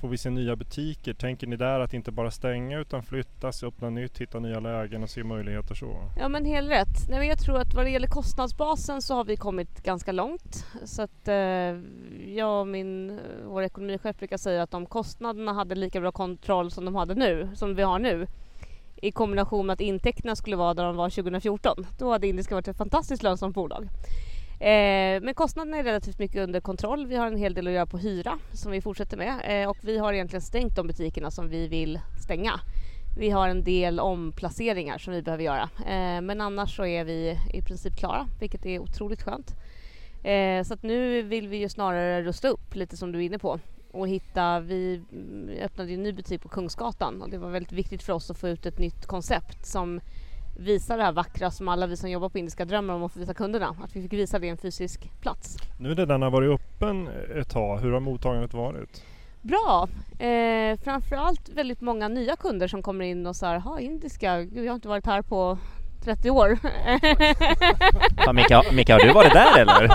får 0.00 0.08
vi 0.08 0.18
se 0.18 0.30
nya 0.30 0.56
butiker? 0.56 1.14
Tänker 1.14 1.46
ni 1.46 1.56
där 1.56 1.80
att 1.80 1.94
inte 1.94 2.12
bara 2.12 2.30
stänga 2.30 2.78
utan 2.78 3.02
flytta, 3.02 3.26
flyttas, 3.26 3.62
öppna 3.62 3.90
nytt, 3.90 4.18
hitta 4.18 4.38
nya 4.38 4.60
lägen 4.60 5.02
och 5.02 5.10
se 5.10 5.24
möjligheter 5.24 5.74
så? 5.74 6.10
Ja 6.18 6.28
men 6.28 6.44
helt 6.44 6.70
rätt. 6.70 7.08
Nej, 7.08 7.18
men 7.18 7.28
jag 7.28 7.38
tror 7.38 7.58
att 7.58 7.74
vad 7.74 7.84
det 7.84 7.90
gäller 7.90 8.08
kostnadsbasen 8.08 9.02
så 9.02 9.14
har 9.14 9.24
vi 9.24 9.36
kommit 9.36 9.82
ganska 9.82 10.12
långt. 10.12 10.66
Så 10.84 11.02
att 11.02 11.28
eh, 11.28 11.34
jag 12.34 12.60
och 12.60 12.66
min, 12.66 13.20
vår 13.46 13.62
ekonomichef 13.62 14.18
brukar 14.18 14.36
säga 14.36 14.62
att 14.62 14.74
om 14.74 14.86
kostnaderna 14.86 15.52
hade 15.52 15.74
lika 15.74 16.00
bra 16.00 16.12
kontroll 16.12 16.70
som 16.70 16.84
de 16.84 16.94
hade 16.94 17.14
nu, 17.14 17.50
som 17.54 17.74
vi 17.74 17.82
har 17.82 17.98
nu 17.98 18.26
i 18.96 19.12
kombination 19.12 19.66
med 19.66 19.74
att 19.74 19.80
intäkterna 19.80 20.36
skulle 20.36 20.56
vara 20.56 20.74
där 20.74 20.84
de 20.84 20.96
var 20.96 21.10
2014 21.10 21.86
då 21.98 22.12
hade 22.12 22.26
Indiska 22.26 22.54
varit 22.54 22.68
ett 22.68 22.76
fantastiskt 22.76 23.22
lönsamt 23.22 23.54
bolag. 23.54 23.88
Eh, 24.60 25.20
men 25.22 25.34
kostnaderna 25.34 25.76
är 25.76 25.84
relativt 25.84 26.18
mycket 26.18 26.42
under 26.42 26.60
kontroll. 26.60 27.06
Vi 27.06 27.16
har 27.16 27.26
en 27.26 27.36
hel 27.36 27.54
del 27.54 27.66
att 27.66 27.72
göra 27.72 27.86
på 27.86 27.98
hyra 27.98 28.38
som 28.52 28.72
vi 28.72 28.80
fortsätter 28.80 29.16
med 29.16 29.62
eh, 29.62 29.70
och 29.70 29.76
vi 29.80 29.98
har 29.98 30.12
egentligen 30.12 30.42
stängt 30.42 30.76
de 30.76 30.86
butikerna 30.86 31.30
som 31.30 31.48
vi 31.48 31.68
vill 31.68 32.00
stänga. 32.22 32.60
Vi 33.18 33.30
har 33.30 33.48
en 33.48 33.64
del 33.64 34.00
omplaceringar 34.00 34.98
som 34.98 35.12
vi 35.12 35.22
behöver 35.22 35.44
göra 35.44 35.70
eh, 35.78 36.20
men 36.20 36.40
annars 36.40 36.76
så 36.76 36.86
är 36.86 37.04
vi 37.04 37.38
i 37.52 37.62
princip 37.62 37.96
klara 37.96 38.26
vilket 38.40 38.66
är 38.66 38.78
otroligt 38.78 39.22
skönt. 39.22 39.54
Eh, 40.24 40.62
så 40.62 40.74
att 40.74 40.82
nu 40.82 41.22
vill 41.22 41.48
vi 41.48 41.56
ju 41.56 41.68
snarare 41.68 42.22
rusta 42.22 42.48
upp 42.48 42.74
lite 42.74 42.96
som 42.96 43.12
du 43.12 43.18
är 43.18 43.22
inne 43.22 43.38
på 43.38 43.60
och 43.98 44.08
hitta, 44.08 44.60
vi 44.60 45.02
öppnade 45.62 45.92
en 45.92 46.02
ny 46.02 46.12
butik 46.12 46.42
på 46.42 46.48
Kungsgatan 46.48 47.22
och 47.22 47.30
det 47.30 47.38
var 47.38 47.50
väldigt 47.50 47.72
viktigt 47.72 48.02
för 48.02 48.12
oss 48.12 48.30
att 48.30 48.38
få 48.38 48.48
ut 48.48 48.66
ett 48.66 48.78
nytt 48.78 49.06
koncept 49.06 49.66
som 49.66 50.00
visar 50.58 50.96
det 50.96 51.02
här 51.02 51.12
vackra 51.12 51.50
som 51.50 51.68
alla 51.68 51.86
vi 51.86 51.96
som 51.96 52.10
jobbar 52.10 52.28
på 52.28 52.38
Indiska 52.38 52.64
drömmer 52.64 52.94
om 52.94 53.02
att 53.02 53.12
få 53.12 53.18
visa 53.18 53.34
kunderna. 53.34 53.76
Att 53.84 53.96
vi 53.96 54.02
fick 54.02 54.12
visa 54.12 54.38
det 54.38 54.46
i 54.46 54.50
en 54.50 54.56
fysisk 54.56 55.10
plats. 55.20 55.56
Nu 55.80 55.94
när 55.94 56.06
den 56.06 56.22
har 56.22 56.30
varit 56.30 56.60
öppen 56.60 57.08
ett 57.40 57.50
tag, 57.50 57.78
hur 57.78 57.92
har 57.92 58.00
mottagandet 58.00 58.54
varit? 58.54 59.02
Bra! 59.42 59.88
Eh, 60.26 60.78
framförallt 60.84 61.48
väldigt 61.48 61.80
många 61.80 62.08
nya 62.08 62.36
kunder 62.36 62.68
som 62.68 62.82
kommer 62.82 63.04
in 63.04 63.26
och 63.26 63.36
säger, 63.36 63.58
ha 63.58 63.80
indiska, 63.80 64.42
Gud, 64.42 64.64
jag 64.64 64.72
har 64.72 64.74
inte 64.74 64.88
varit 64.88 65.06
här 65.06 65.22
på 65.22 65.58
30 66.04 66.30
år. 66.30 66.58
Ja, 68.26 68.32
Mika, 68.32 68.62
Mika, 68.72 68.92
har 68.92 69.00
du 69.00 69.12
varit 69.12 69.32
där 69.32 69.58
eller? 69.58 69.84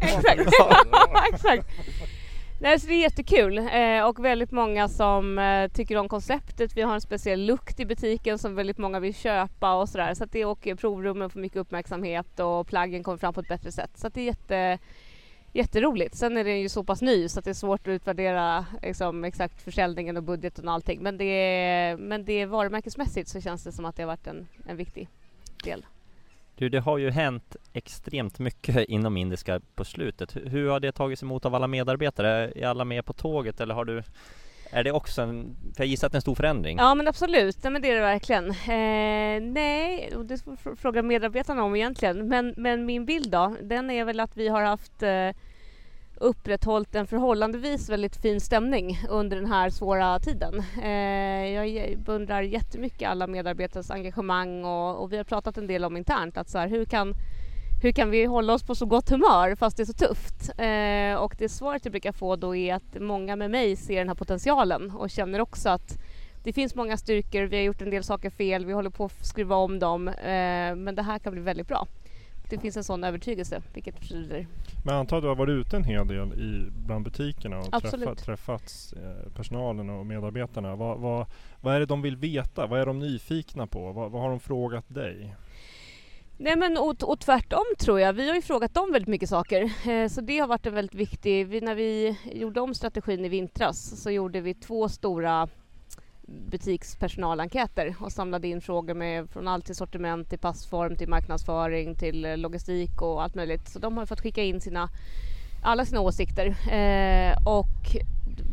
Exakt. 0.00 0.40
Exakt. 1.32 1.68
Nej, 2.60 2.80
så 2.80 2.86
det 2.86 2.94
är 2.94 3.00
jättekul 3.00 3.58
eh, 3.58 4.08
och 4.08 4.24
väldigt 4.24 4.50
många 4.50 4.88
som 4.88 5.38
eh, 5.38 5.68
tycker 5.68 5.96
om 5.96 6.08
konceptet. 6.08 6.76
Vi 6.76 6.82
har 6.82 6.94
en 6.94 7.00
speciell 7.00 7.40
lukt 7.40 7.80
i 7.80 7.86
butiken 7.86 8.38
som 8.38 8.54
väldigt 8.54 8.78
många 8.78 9.00
vill 9.00 9.14
köpa 9.14 9.74
och 9.74 9.88
sådär. 9.88 10.14
Så 10.14 10.24
att 10.24 10.32
det 10.32 10.44
och 10.44 10.68
provrummen 10.78 11.30
får 11.30 11.40
mycket 11.40 11.58
uppmärksamhet 11.58 12.40
och 12.40 12.66
plaggen 12.66 13.02
kommer 13.02 13.18
fram 13.18 13.34
på 13.34 13.40
ett 13.40 13.48
bättre 13.48 13.72
sätt. 13.72 13.90
Så 13.94 14.06
att 14.06 14.14
det 14.14 14.20
är 14.20 14.24
jätte, 14.24 14.78
jätteroligt. 15.52 16.14
Sen 16.14 16.36
är 16.36 16.44
den 16.44 16.60
ju 16.60 16.68
så 16.68 16.84
pass 16.84 17.02
ny 17.02 17.28
så 17.28 17.38
att 17.38 17.44
det 17.44 17.50
är 17.50 17.54
svårt 17.54 17.86
att 17.86 17.92
utvärdera 17.92 18.66
liksom, 18.82 19.24
exakt 19.24 19.62
försäljningen 19.62 20.16
och 20.16 20.22
budgeten 20.22 20.68
och 20.68 20.74
allting. 20.74 21.02
Men 21.02 21.18
det, 21.18 21.24
är, 21.24 21.96
men 21.96 22.24
det 22.24 22.32
är 22.32 22.46
varumärkesmässigt 22.46 23.28
så 23.28 23.40
känns 23.40 23.64
det 23.64 23.72
som 23.72 23.84
att 23.84 23.96
det 23.96 24.02
har 24.02 24.08
varit 24.08 24.26
en, 24.26 24.48
en 24.66 24.76
viktig 24.76 25.08
del. 25.64 25.86
Du, 26.58 26.68
det 26.68 26.80
har 26.80 26.98
ju 26.98 27.10
hänt 27.10 27.56
extremt 27.72 28.38
mycket 28.38 28.88
inom 28.88 29.16
Indiska 29.16 29.60
på 29.74 29.84
slutet. 29.84 30.36
Hur- 30.44 30.68
har 30.68 30.80
det 30.80 30.92
tagits 30.92 31.22
emot 31.22 31.44
av 31.44 31.54
alla 31.54 31.66
medarbetare? 31.66 32.52
Är 32.56 32.66
alla 32.66 32.84
med 32.84 33.04
på 33.04 33.12
tåget 33.12 33.60
eller 33.60 33.74
har 33.74 33.84
du 33.84 34.02
är 34.70 34.84
det 34.84 34.92
också 34.92 35.22
en, 35.22 35.56
för 35.76 35.82
jag 35.82 35.86
gissar 35.88 36.06
att 36.06 36.12
det 36.12 36.16
är 36.16 36.18
en 36.18 36.22
stor 36.22 36.34
förändring? 36.34 36.78
Ja 36.78 36.94
men 36.94 37.08
absolut, 37.08 37.64
nej, 37.64 37.72
men 37.72 37.82
det 37.82 37.90
är 37.90 37.94
det 37.94 38.00
verkligen. 38.00 38.50
Eh, 38.50 39.52
nej, 39.52 40.12
det 40.24 40.38
får 40.62 40.76
fråga 40.76 41.02
medarbetarna 41.02 41.62
om 41.62 41.76
egentligen. 41.76 42.28
Men, 42.28 42.54
men 42.56 42.86
min 42.86 43.06
bild 43.06 43.30
då, 43.30 43.56
den 43.62 43.90
är 43.90 44.04
väl 44.04 44.20
att 44.20 44.36
vi 44.36 44.48
har 44.48 44.62
haft 44.62 45.02
eh, 45.02 45.30
upprätthållit 46.20 46.94
en 46.94 47.06
förhållandevis 47.06 47.88
väldigt 47.88 48.16
fin 48.16 48.40
stämning 48.40 49.00
under 49.08 49.36
den 49.36 49.46
här 49.46 49.70
svåra 49.70 50.18
tiden. 50.18 50.62
Eh, 50.82 51.48
jag 51.48 51.98
beundrar 51.98 52.42
jättemycket 52.42 53.08
alla 53.08 53.26
medarbetares 53.26 53.90
engagemang 53.90 54.64
och, 54.64 55.02
och 55.02 55.12
vi 55.12 55.16
har 55.16 55.24
pratat 55.24 55.58
en 55.58 55.66
del 55.66 55.84
om 55.84 55.96
internt 55.96 56.36
att 56.36 56.48
så 56.48 56.58
här, 56.58 56.68
hur 56.68 56.84
kan 56.84 57.14
hur 57.82 57.92
kan 57.92 58.10
vi 58.10 58.24
hålla 58.24 58.54
oss 58.54 58.62
på 58.62 58.74
så 58.74 58.86
gott 58.86 59.10
humör 59.10 59.54
fast 59.54 59.76
det 59.76 59.82
är 59.82 59.84
så 59.84 59.92
tufft? 59.92 60.50
Eh, 60.58 61.22
och 61.22 61.34
det 61.38 61.48
svaret 61.48 61.84
jag 61.84 61.92
brukar 61.92 62.12
få 62.12 62.36
då 62.36 62.56
är 62.56 62.74
att 62.74 63.00
många 63.00 63.36
med 63.36 63.50
mig 63.50 63.76
ser 63.76 63.98
den 63.98 64.08
här 64.08 64.14
potentialen 64.14 64.90
och 64.90 65.10
känner 65.10 65.40
också 65.40 65.68
att 65.68 65.98
det 66.44 66.52
finns 66.52 66.74
många 66.74 66.96
styrkor, 66.96 67.42
vi 67.42 67.56
har 67.56 67.64
gjort 67.64 67.82
en 67.82 67.90
del 67.90 68.04
saker 68.04 68.30
fel, 68.30 68.66
vi 68.66 68.72
håller 68.72 68.90
på 68.90 69.04
att 69.04 69.26
skruva 69.26 69.56
om 69.56 69.78
dem 69.78 70.08
eh, 70.08 70.74
men 70.76 70.94
det 70.94 71.02
här 71.02 71.18
kan 71.18 71.32
bli 71.32 71.42
väldigt 71.42 71.68
bra. 71.68 71.86
Det 72.48 72.58
finns 72.58 72.76
en 72.76 72.84
sån 72.84 73.04
övertygelse 73.04 73.62
vilket 73.74 74.00
betyder 74.00 74.46
Men 74.84 74.94
jag 74.94 75.00
antar 75.00 75.16
att 75.16 75.22
du 75.22 75.28
har 75.28 75.36
varit 75.36 75.66
ute 75.66 75.76
en 75.76 75.84
hel 75.84 76.06
del 76.06 76.32
i, 76.32 76.70
bland 76.86 77.04
butikerna 77.04 77.58
och 77.58 77.82
träffat, 77.82 78.18
träffats 78.18 78.92
eh, 78.92 79.32
personalen 79.32 79.90
och 79.90 80.06
medarbetarna. 80.06 80.76
Vad, 80.76 80.98
vad, 80.98 81.26
vad 81.60 81.74
är 81.74 81.80
det 81.80 81.86
de 81.86 82.02
vill 82.02 82.16
veta? 82.16 82.66
Vad 82.66 82.80
är 82.80 82.86
de 82.86 82.98
nyfikna 82.98 83.66
på? 83.66 83.92
Vad, 83.92 84.10
vad 84.10 84.22
har 84.22 84.30
de 84.30 84.40
frågat 84.40 84.84
dig? 84.88 85.36
Nej 86.38 86.56
men 86.56 86.76
och, 86.76 87.02
och 87.02 87.20
tvärtom 87.20 87.64
tror 87.78 88.00
jag. 88.00 88.12
Vi 88.12 88.28
har 88.28 88.34
ju 88.34 88.42
frågat 88.42 88.74
dem 88.74 88.92
väldigt 88.92 89.08
mycket 89.08 89.28
saker. 89.28 89.72
Eh, 89.88 90.08
så 90.08 90.20
det 90.20 90.38
har 90.38 90.48
varit 90.48 90.66
en 90.66 90.74
väldigt 90.74 90.94
viktig... 90.94 91.46
Vi, 91.46 91.60
när 91.60 91.74
vi 91.74 92.18
gjorde 92.32 92.60
om 92.60 92.74
strategin 92.74 93.24
i 93.24 93.28
vintras 93.28 94.02
så 94.02 94.10
gjorde 94.10 94.40
vi 94.40 94.54
två 94.54 94.88
stora 94.88 95.48
butikspersonalenkäter 96.26 97.94
och 98.00 98.12
samlade 98.12 98.48
in 98.48 98.60
frågor 98.60 98.94
med, 98.94 99.30
från 99.30 99.48
allt 99.48 99.66
till 99.66 99.74
sortiment 99.74 100.28
till 100.28 100.38
passform 100.38 100.96
till 100.96 101.08
marknadsföring 101.08 101.94
till 101.94 102.24
eh, 102.24 102.36
logistik 102.36 103.02
och 103.02 103.22
allt 103.22 103.34
möjligt. 103.34 103.68
Så 103.68 103.78
de 103.78 103.96
har 103.96 104.06
fått 104.06 104.20
skicka 104.20 104.42
in 104.42 104.60
sina, 104.60 104.88
alla 105.62 105.84
sina 105.84 106.00
åsikter. 106.00 106.46
Eh, 106.72 107.36
och 107.46 107.96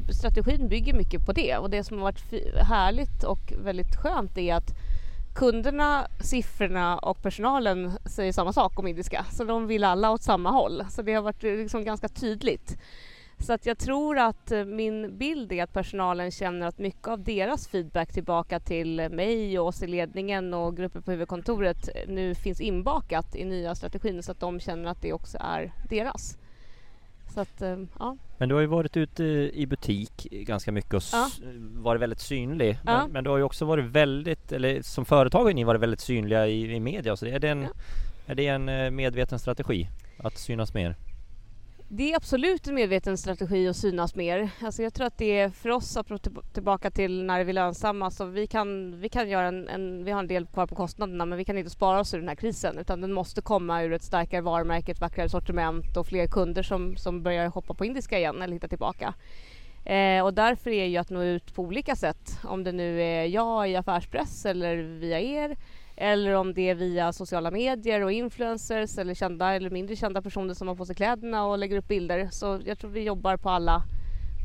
strategin 0.10 0.68
bygger 0.68 0.94
mycket 0.94 1.26
på 1.26 1.32
det 1.32 1.58
och 1.58 1.70
det 1.70 1.84
som 1.84 1.98
har 1.98 2.04
varit 2.04 2.34
härligt 2.68 3.24
och 3.24 3.54
väldigt 3.64 3.96
skönt 3.96 4.38
är 4.38 4.56
att 4.56 4.72
kunderna, 5.36 6.08
siffrorna 6.20 6.98
och 6.98 7.22
personalen 7.22 7.92
säger 8.06 8.34
samma 8.34 8.54
sak 8.54 8.80
om 8.80 8.88
indiska. 8.88 9.26
Så 9.32 9.44
de 9.44 9.68
vill 9.68 9.84
alla 9.84 10.12
åt 10.12 10.22
samma 10.22 10.52
håll. 10.52 10.84
Så 10.90 11.02
det 11.02 11.14
har 11.14 11.22
varit 11.22 11.44
eh, 11.44 11.56
liksom 11.56 11.86
ganska 11.86 12.08
tydligt. 12.08 12.78
Så 13.44 13.54
att 13.54 13.66
jag 13.66 13.78
tror 13.78 14.18
att 14.20 14.52
eh, 14.52 14.66
min 14.66 15.18
bild 15.18 15.52
är 15.52 15.64
att 15.64 15.74
personalen 15.74 16.32
känner 16.32 16.68
att 16.68 16.78
mycket 16.80 17.08
av 17.08 17.24
deras 17.24 17.68
feedback 17.68 18.14
tillbaka 18.14 18.60
till 18.60 19.10
mig 19.12 19.60
och 19.60 19.68
oss 19.68 19.84
i 19.84 19.88
ledningen 19.88 20.54
och 20.54 20.78
grupper 20.78 21.00
på 21.00 21.12
huvudkontoret 21.12 21.90
eh, 21.96 22.02
nu 22.08 22.36
finns 22.36 22.62
inbakat 22.62 23.36
i 23.36 23.46
nya 23.46 23.76
strategin 23.76 24.24
så 24.24 24.32
att 24.32 24.40
de 24.40 24.60
känner 24.60 24.90
att 24.92 25.02
det 25.02 25.14
också 25.14 25.38
är 25.42 25.72
deras. 25.90 26.38
Så 27.34 27.40
att, 27.42 27.62
eh, 27.62 27.78
ja. 28.00 28.18
Men 28.38 28.50
du 28.50 28.56
har 28.56 28.62
ju 28.62 28.68
varit 28.68 28.98
ute 28.98 29.24
i 29.54 29.66
butik 29.68 30.28
ganska 30.32 30.72
mycket 30.72 30.94
och 30.94 31.02
s- 31.02 31.42
varit 31.60 32.02
väldigt 32.02 32.20
synlig. 32.20 32.78
Ja. 32.86 33.02
Men, 33.02 33.12
men 33.12 33.24
du 33.24 33.30
har 33.30 33.38
ju 33.38 33.44
också 33.44 33.66
varit 33.66 33.86
väldigt, 33.86 34.52
eller 34.52 34.82
som 34.82 35.06
företag 35.06 35.44
har 35.44 35.54
ni 35.54 35.64
varit 35.64 35.82
väldigt 35.82 36.00
synliga 36.02 36.48
i, 36.48 36.76
i 36.76 36.80
media. 36.80 37.16
Så 37.16 37.26
är 37.26 37.40
det 37.40 37.50
en, 37.50 37.62
Ja. 37.62 37.70
är 38.28 38.36
det 38.36 38.48
en 38.48 38.96
medveten 38.96 39.40
strategi 39.40 39.90
att 40.18 40.38
synas 40.38 40.74
mer? 40.74 40.96
Det 41.96 42.12
är 42.12 42.16
absolut 42.16 42.68
en 42.68 42.76
medveten 42.76 43.18
strategi 43.18 43.68
att 43.68 43.76
synas 43.76 44.16
mer. 44.16 44.50
Alltså 44.62 44.84
jag 44.84 44.94
tror 44.94 45.08
att 45.08 45.18
det 45.18 45.40
är 45.40 45.50
för 45.50 45.70
oss 45.70 45.98
att 45.98 46.28
tillbaka 46.54 46.92
till 46.92 47.24
när 47.24 47.44
vi 47.44 47.50
är 47.50 47.54
lönsamma. 47.54 48.12
Så 48.12 48.26
vi, 48.26 48.48
kan, 48.48 49.00
vi, 49.00 49.10
kan 49.10 49.30
göra 49.30 49.48
en, 49.48 49.68
en, 49.68 50.04
vi 50.04 50.12
har 50.12 50.20
en 50.20 50.28
del 50.28 50.46
kvar 50.46 50.68
på 50.68 50.76
kostnaderna 50.76 51.26
men 51.26 51.38
vi 51.38 51.46
kan 51.46 51.58
inte 51.58 51.70
spara 51.70 52.00
oss 52.00 52.14
ur 52.14 52.20
den 52.20 52.28
här 52.28 52.36
krisen 52.36 52.78
utan 52.78 53.02
den 53.02 53.14
måste 53.14 53.42
komma 53.42 53.84
ur 53.84 53.94
ett 53.94 54.04
starkare 54.04 54.42
varumärke, 54.42 54.92
ett 54.92 55.02
vackrare 55.02 55.30
sortiment 55.30 55.98
och 55.98 56.08
fler 56.08 56.28
kunder 56.28 56.64
som, 56.64 56.98
som 56.98 57.24
börjar 57.24 57.48
hoppa 57.48 57.74
på 57.74 57.86
indiska 57.86 58.18
igen 58.18 58.42
eller 58.42 58.54
hitta 58.54 58.68
tillbaka. 58.68 59.14
Eh, 59.86 60.24
och 60.24 60.34
därför 60.34 60.70
är 60.70 60.86
ju 60.86 60.98
att 60.98 61.10
nå 61.10 61.24
ut 61.24 61.56
på 61.56 61.62
olika 61.62 61.96
sätt. 61.96 62.40
Om 62.44 62.64
det 62.64 62.72
nu 62.72 63.02
är 63.02 63.26
jag 63.26 63.70
i 63.70 63.76
affärspress 63.76 64.46
eller 64.46 64.78
via 64.78 65.20
er 65.20 65.58
eller 65.96 66.34
om 66.34 66.54
det 66.54 66.70
är 66.70 66.76
via 66.76 67.14
sociala 67.14 67.52
medier 67.52 68.02
och 68.04 68.12
influencers 68.12 68.98
eller 68.98 69.14
kända 69.14 69.54
eller 69.54 69.70
mindre 69.70 69.96
kända 69.96 70.22
personer 70.22 70.54
som 70.54 70.68
har 70.68 70.76
på 70.76 70.86
sig 70.86 70.96
kläderna 70.96 71.46
och 71.46 71.58
lägger 71.58 71.78
upp 71.78 71.88
bilder. 71.88 72.28
Så 72.32 72.60
jag 72.66 72.80
tror 72.80 72.90
vi 72.90 73.04
jobbar 73.04 73.38
på 73.38 73.50
alla 73.50 73.84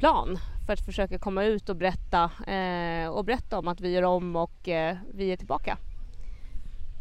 plan 0.00 0.38
för 0.66 0.72
att 0.72 0.84
försöka 0.84 1.18
komma 1.18 1.44
ut 1.44 1.68
och 1.68 1.76
berätta 1.76 2.30
eh, 2.46 3.08
och 3.08 3.24
berätta 3.24 3.58
om 3.58 3.68
att 3.68 3.80
vi 3.80 3.90
gör 3.90 4.02
om 4.02 4.36
och 4.36 4.68
eh, 4.68 4.96
vi 5.14 5.32
är 5.32 5.36
tillbaka. 5.36 5.78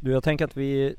Du, 0.01 0.11
jag 0.11 0.23
tänker 0.23 0.45
att 0.45 0.57
vi 0.57 0.95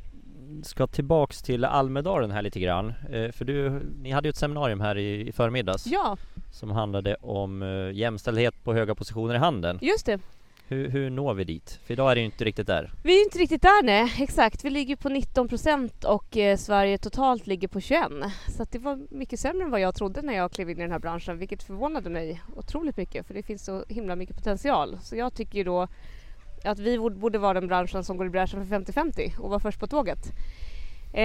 ska 0.63 0.87
tillbaks 0.87 1.43
till 1.43 1.65
Almedalen 1.65 2.31
här 2.31 2.43
lite 2.43 2.61
grann. 2.61 2.89
Eh, 3.11 3.33
för 3.33 3.45
du, 3.45 3.83
ni 4.03 4.11
hade 4.11 4.29
ju 4.29 4.31
ett 4.31 4.37
seminarium 4.37 4.81
här 4.81 4.99
i, 4.99 5.29
i 5.29 5.33
förmiddags 5.33 5.87
Ja, 5.87 6.17
som 6.53 6.71
handlade 6.71 7.15
om 7.15 7.63
eh, 7.63 7.97
jämställdhet 7.97 8.65
på 8.65 8.75
höga 8.75 8.95
positioner 8.95 9.35
i 9.35 9.39
handeln. 9.39 9.79
just 9.83 10.07
det. 10.07 10.21
Hur, 10.69 10.89
hur 10.89 11.11
når 11.11 11.35
vi 11.35 11.45
dit? 11.45 11.81
För 11.85 11.93
idag 11.93 12.11
är 12.11 12.15
det 12.15 12.21
ju 12.21 12.25
inte 12.25 12.45
riktigt 12.45 12.67
där. 12.67 12.91
Vi 13.03 13.13
är 13.13 13.17
ju 13.19 13.25
inte 13.25 13.39
riktigt 13.39 13.63
där 13.63 13.83
nej, 13.83 14.13
exakt. 14.19 14.65
Vi 14.65 14.71
ligger 14.71 14.97
på 14.97 15.09
19 15.09 15.49
procent 15.49 16.05
och 16.05 16.37
eh, 16.37 16.57
Sverige 16.57 16.99
totalt 16.99 17.47
ligger 17.47 17.69
på 17.69 17.81
21. 17.81 18.03
Så 18.57 18.63
att 18.63 18.73
det 18.73 18.79
var 18.79 19.01
mycket 19.11 19.41
sämre 19.41 19.65
än 19.65 19.71
vad 19.71 19.81
jag 19.81 19.95
trodde 19.95 20.23
när 20.23 20.35
jag 20.37 20.53
klev 20.53 20.71
in 20.71 20.79
i 20.79 20.83
den 20.83 20.93
här 20.93 20.99
branschen, 20.99 21.39
vilket 21.39 21.63
förvånade 21.63 22.11
mig 22.11 22.43
otroligt 22.57 22.97
mycket 22.97 23.27
för 23.27 23.35
det 23.35 23.43
finns 23.43 23.65
så 23.65 23.85
himla 23.89 24.17
mycket 24.17 24.37
potential. 24.37 24.99
Så 25.03 25.17
jag 25.17 25.35
tycker 25.35 25.59
ju 25.59 25.65
då 25.65 25.89
att 26.65 26.79
vi 26.79 26.99
borde- 26.99 27.17
borde 27.17 27.39
vara 27.39 27.55
den 27.55 27.67
branschen 27.69 28.05
som 28.05 28.17
går 28.17 28.27
i 28.27 28.31
bräschen 28.31 28.67
för 28.67 28.77
50-50 28.77 29.39
och 29.39 29.51
vara 29.51 29.61
först 29.61 29.81
på 29.81 29.87
tåget. 29.87 30.19
Eh, 31.15 31.25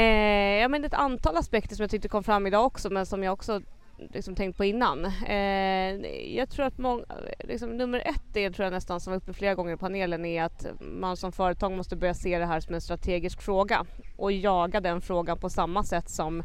ja, 0.61 0.67
men 0.67 0.85
ett 0.85 0.93
antal 0.93 1.37
aspekter 1.37 1.75
som 1.75 1.83
jag 1.83 1.91
tyckte 1.91 2.07
kom 2.07 2.23
fram 2.23 2.47
idag 2.47 2.65
också 2.65 2.89
men 2.89 3.05
som 3.05 3.23
jag 3.23 3.33
också 3.33 3.61
liksom 3.97 4.35
tänkt 4.35 4.57
på 4.57 4.65
innan. 4.65 5.05
Eh, 5.05 5.95
jag 6.35 6.49
tror 6.49 6.65
att 6.65 6.77
många, 6.77 7.05
liksom, 7.39 7.77
nummer 7.77 7.99
ett 7.99 8.37
är 8.37 8.51
tror 8.51 8.63
jag 8.63 8.73
nästan 8.73 8.99
som 8.99 9.11
var 9.11 9.17
uppe 9.17 9.33
flera 9.33 9.55
gånger 9.55 9.73
i 9.73 9.77
panelen 9.77 10.25
är 10.25 10.43
att 10.43 10.65
man 10.79 11.17
som 11.17 11.31
företag 11.31 11.71
måste 11.71 11.95
börja 11.95 12.13
se 12.13 12.39
det 12.39 12.45
här 12.45 12.59
som 12.59 12.75
en 12.75 12.81
strategisk 12.81 13.41
fråga 13.41 13.85
och 14.17 14.31
jaga 14.31 14.81
den 14.81 15.01
frågan 15.01 15.37
på 15.37 15.49
samma 15.49 15.83
sätt 15.83 16.09
som 16.09 16.43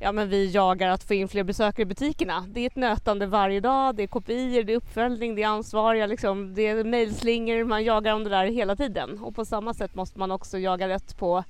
ja, 0.00 0.12
men 0.12 0.28
vi 0.28 0.50
jagar 0.50 0.88
att 0.88 1.04
få 1.04 1.14
in 1.14 1.28
fler 1.28 1.44
besökare 1.44 1.82
i 1.82 1.86
butikerna. 1.86 2.44
Det 2.48 2.60
är 2.60 2.66
ett 2.66 2.76
nötande 2.76 3.26
varje 3.26 3.60
dag, 3.60 3.94
det 3.96 4.02
är 4.02 4.06
kopior, 4.06 4.62
det 4.62 4.72
är 4.72 4.76
uppföljning, 4.76 5.34
det 5.34 5.42
är 5.42 5.48
ansvariga, 5.48 6.06
liksom, 6.06 6.54
det 6.54 6.66
är 6.66 6.84
mejlslingor, 6.84 7.64
man 7.64 7.84
jagar 7.84 8.14
om 8.14 8.24
det 8.24 8.30
där 8.30 8.46
hela 8.46 8.76
tiden. 8.76 9.18
Och 9.18 9.34
på 9.34 9.44
samma 9.44 9.74
sätt 9.74 9.94
måste 9.94 10.18
man 10.18 10.30
också 10.30 10.58
jaga 10.58 10.88
rätt 10.88 11.16
på 11.16 11.44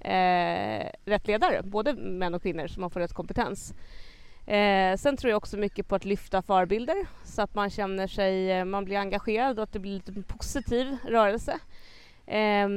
eh, 0.00 0.86
rätt 1.04 1.26
ledare, 1.26 1.62
både 1.62 1.94
män 1.94 2.34
och 2.34 2.42
kvinnor, 2.42 2.66
så 2.66 2.80
man 2.80 2.90
får 2.90 3.00
rätt 3.00 3.12
kompetens. 3.12 3.74
Eh, 4.46 4.96
sen 4.96 5.16
tror 5.16 5.30
jag 5.30 5.36
också 5.36 5.56
mycket 5.56 5.88
på 5.88 5.94
att 5.94 6.04
lyfta 6.04 6.42
förebilder 6.42 7.06
så 7.24 7.42
att 7.42 7.54
man 7.54 7.70
känner 7.70 8.06
sig, 8.06 8.52
eh, 8.52 8.64
man 8.64 8.84
blir 8.84 8.96
engagerad 8.96 9.58
och 9.58 9.62
att 9.62 9.72
det 9.72 9.78
blir 9.78 9.92
lite 9.92 10.12
en 10.12 10.22
positiv 10.22 10.96
rörelse. 11.08 11.58
Eh, 12.26 12.68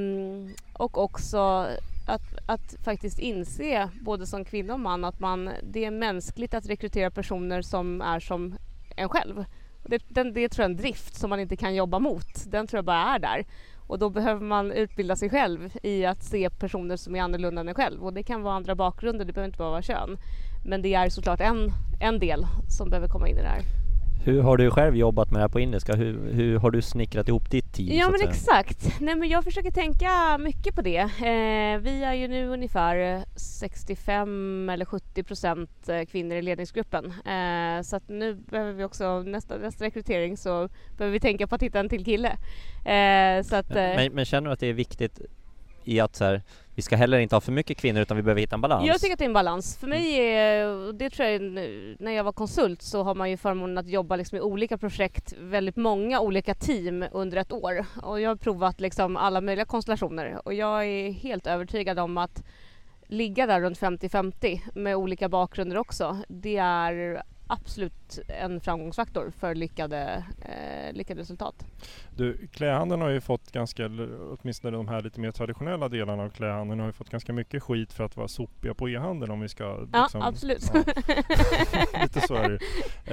och 0.73 0.97
också 0.97 1.67
att, 2.07 2.37
att 2.45 2.75
faktiskt 2.83 3.19
inse, 3.19 3.89
både 4.01 4.25
som 4.25 4.45
kvinna 4.45 4.73
och 4.73 4.79
man, 4.79 5.05
att 5.05 5.19
man, 5.19 5.49
det 5.63 5.85
är 5.85 5.91
mänskligt 5.91 6.53
att 6.53 6.69
rekrytera 6.69 7.11
personer 7.11 7.61
som 7.61 8.01
är 8.01 8.19
som 8.19 8.57
en 8.95 9.09
själv. 9.09 9.45
Det, 9.83 10.03
den, 10.09 10.33
det 10.33 10.49
tror 10.49 10.63
jag 10.63 10.69
är 10.69 10.73
en 10.73 10.77
drift 10.77 11.15
som 11.15 11.29
man 11.29 11.39
inte 11.39 11.57
kan 11.57 11.75
jobba 11.75 11.99
mot. 11.99 12.51
Den 12.51 12.67
tror 12.67 12.77
jag 12.77 12.85
bara 12.85 13.15
är 13.15 13.19
där. 13.19 13.45
Och 13.87 13.99
då 13.99 14.09
behöver 14.09 14.41
man 14.41 14.71
utbilda 14.71 15.15
sig 15.15 15.29
själv 15.29 15.71
i 15.83 16.05
att 16.05 16.23
se 16.23 16.49
personer 16.49 16.97
som 16.97 17.15
är 17.15 17.21
annorlunda 17.21 17.61
än 17.61 17.67
en 17.67 17.75
själv. 17.75 18.03
Och 18.03 18.13
det 18.13 18.23
kan 18.23 18.41
vara 18.41 18.55
andra 18.55 18.75
bakgrunder, 18.75 19.25
det 19.25 19.33
behöver 19.33 19.47
inte 19.47 19.57
bara 19.57 19.69
vara 19.69 19.81
kön. 19.81 20.17
Men 20.65 20.81
det 20.81 20.93
är 20.93 21.09
såklart 21.09 21.41
en, 21.41 21.71
en 21.99 22.19
del 22.19 22.45
som 22.77 22.89
behöver 22.89 23.07
komma 23.07 23.27
in 23.29 23.37
i 23.37 23.41
det 23.41 23.47
här. 23.47 23.84
Hur 24.23 24.41
har 24.41 24.57
du 24.57 24.71
själv 24.71 24.95
jobbat 24.95 25.31
med 25.31 25.39
det 25.39 25.43
här 25.43 25.49
på 25.49 25.59
indiska? 25.59 25.95
Hur, 25.95 26.31
hur 26.31 26.59
har 26.59 26.71
du 26.71 26.81
snickrat 26.81 27.27
ihop 27.27 27.51
ditt 27.51 27.73
team? 27.73 27.97
Ja 27.97 28.09
men 28.09 28.29
exakt. 28.29 28.99
Nej 29.01 29.15
men 29.15 29.29
jag 29.29 29.43
försöker 29.43 29.71
tänka 29.71 30.37
mycket 30.37 30.75
på 30.75 30.81
det. 30.81 30.99
Eh, 30.99 31.79
vi 31.79 32.03
är 32.03 32.13
ju 32.13 32.27
nu 32.27 32.47
ungefär 32.47 33.25
65 33.35 34.69
eller 34.69 34.85
70 34.85 35.23
procent 35.23 35.89
eh, 35.89 36.01
kvinnor 36.05 36.37
i 36.37 36.41
ledningsgruppen. 36.41 37.05
Eh, 37.05 37.81
så 37.81 37.95
att 37.95 38.09
nu 38.09 38.35
behöver 38.35 38.73
vi 38.73 38.83
också 38.83 39.21
nästa, 39.21 39.57
nästa 39.57 39.85
rekrytering 39.85 40.37
så 40.37 40.69
behöver 40.97 41.13
vi 41.13 41.19
tänka 41.19 41.47
på 41.47 41.55
att 41.55 41.63
hitta 41.63 41.79
en 41.79 41.89
till 41.89 42.05
kille. 42.05 42.37
Eh, 42.85 43.43
så 43.43 43.55
att, 43.55 43.69
men, 43.69 43.99
eh, 43.99 44.11
men, 44.11 44.25
känner 44.25 44.49
du 44.49 44.53
att 44.53 44.59
det 44.59 44.67
är 44.67 44.73
viktigt 44.73 45.19
i 45.87 45.99
att 45.99 46.15
så 46.15 46.23
här, 46.23 46.41
vi 46.75 46.81
ska 46.81 46.95
heller 46.95 47.19
inte 47.19 47.35
ha 47.35 47.41
för 47.41 47.51
mycket 47.51 47.77
kvinnor 47.77 48.01
utan 48.01 48.17
vi 48.17 48.23
behöver 48.23 48.41
hitta 48.41 48.55
en 48.55 48.61
balans. 48.61 48.87
Jag 48.87 49.01
tycker 49.01 49.13
att 49.13 49.19
det 49.19 49.25
är 49.25 49.29
en 49.29 49.33
balans. 49.33 49.77
För 49.77 49.87
mig 49.87 50.15
är, 50.15 50.93
det 50.93 51.09
tror 51.09 51.27
jag, 51.27 51.41
när 51.99 52.11
jag 52.11 52.23
var 52.23 52.31
konsult 52.31 52.81
så 52.81 53.03
har 53.03 53.15
man 53.15 53.29
ju 53.29 53.37
förmånen 53.37 53.77
att 53.77 53.87
jobba 53.87 54.15
liksom 54.15 54.37
i 54.37 54.41
olika 54.41 54.77
projekt, 54.77 55.33
väldigt 55.39 55.75
många 55.75 56.19
olika 56.19 56.53
team 56.53 57.05
under 57.11 57.37
ett 57.37 57.51
år. 57.51 57.85
Och 58.03 58.21
jag 58.21 58.29
har 58.29 58.35
provat 58.35 58.81
liksom 58.81 59.17
alla 59.17 59.41
möjliga 59.41 59.65
konstellationer 59.65 60.41
och 60.45 60.53
jag 60.53 60.85
är 60.85 61.11
helt 61.11 61.47
övertygad 61.47 61.99
om 61.99 62.17
att 62.17 62.43
ligga 63.07 63.45
där 63.45 63.61
runt 63.61 63.79
50-50 63.79 64.59
med 64.73 64.95
olika 64.95 65.29
bakgrunder 65.29 65.77
också, 65.77 66.17
det 66.27 66.57
är 66.57 67.23
absolut 67.47 68.19
en 68.27 68.61
framgångsfaktor 68.61 69.31
för 69.39 69.55
lyckade, 69.55 70.25
eh, 70.41 70.93
lyckade 70.93 71.21
resultat. 71.21 71.65
Du, 72.15 72.47
klähandeln 72.47 73.01
har 73.01 73.09
ju 73.09 73.21
fått 73.21 73.51
ganska, 73.51 73.85
åtminstone 74.39 74.77
de 74.77 74.87
här 74.87 75.01
lite 75.01 75.19
mer 75.19 75.31
traditionella 75.31 75.89
delarna 75.89 76.23
av 76.23 76.29
klähandeln 76.29 76.79
har 76.79 76.87
ju 76.87 76.93
fått 76.93 77.09
ganska 77.09 77.33
mycket 77.33 77.63
skit 77.63 77.93
för 77.93 78.03
att 78.03 78.17
vara 78.17 78.27
sopiga 78.27 78.73
på 78.73 78.89
e-handeln 78.89 79.31
om 79.31 79.39
vi 79.39 79.49
ska... 79.49 79.77
Liksom, 79.77 80.21
ja, 80.21 80.27
absolut. 80.27 80.71
Ja. 80.73 80.83
lite 82.01 82.21
så 82.21 82.35
är 82.35 82.49
det. 82.49 82.59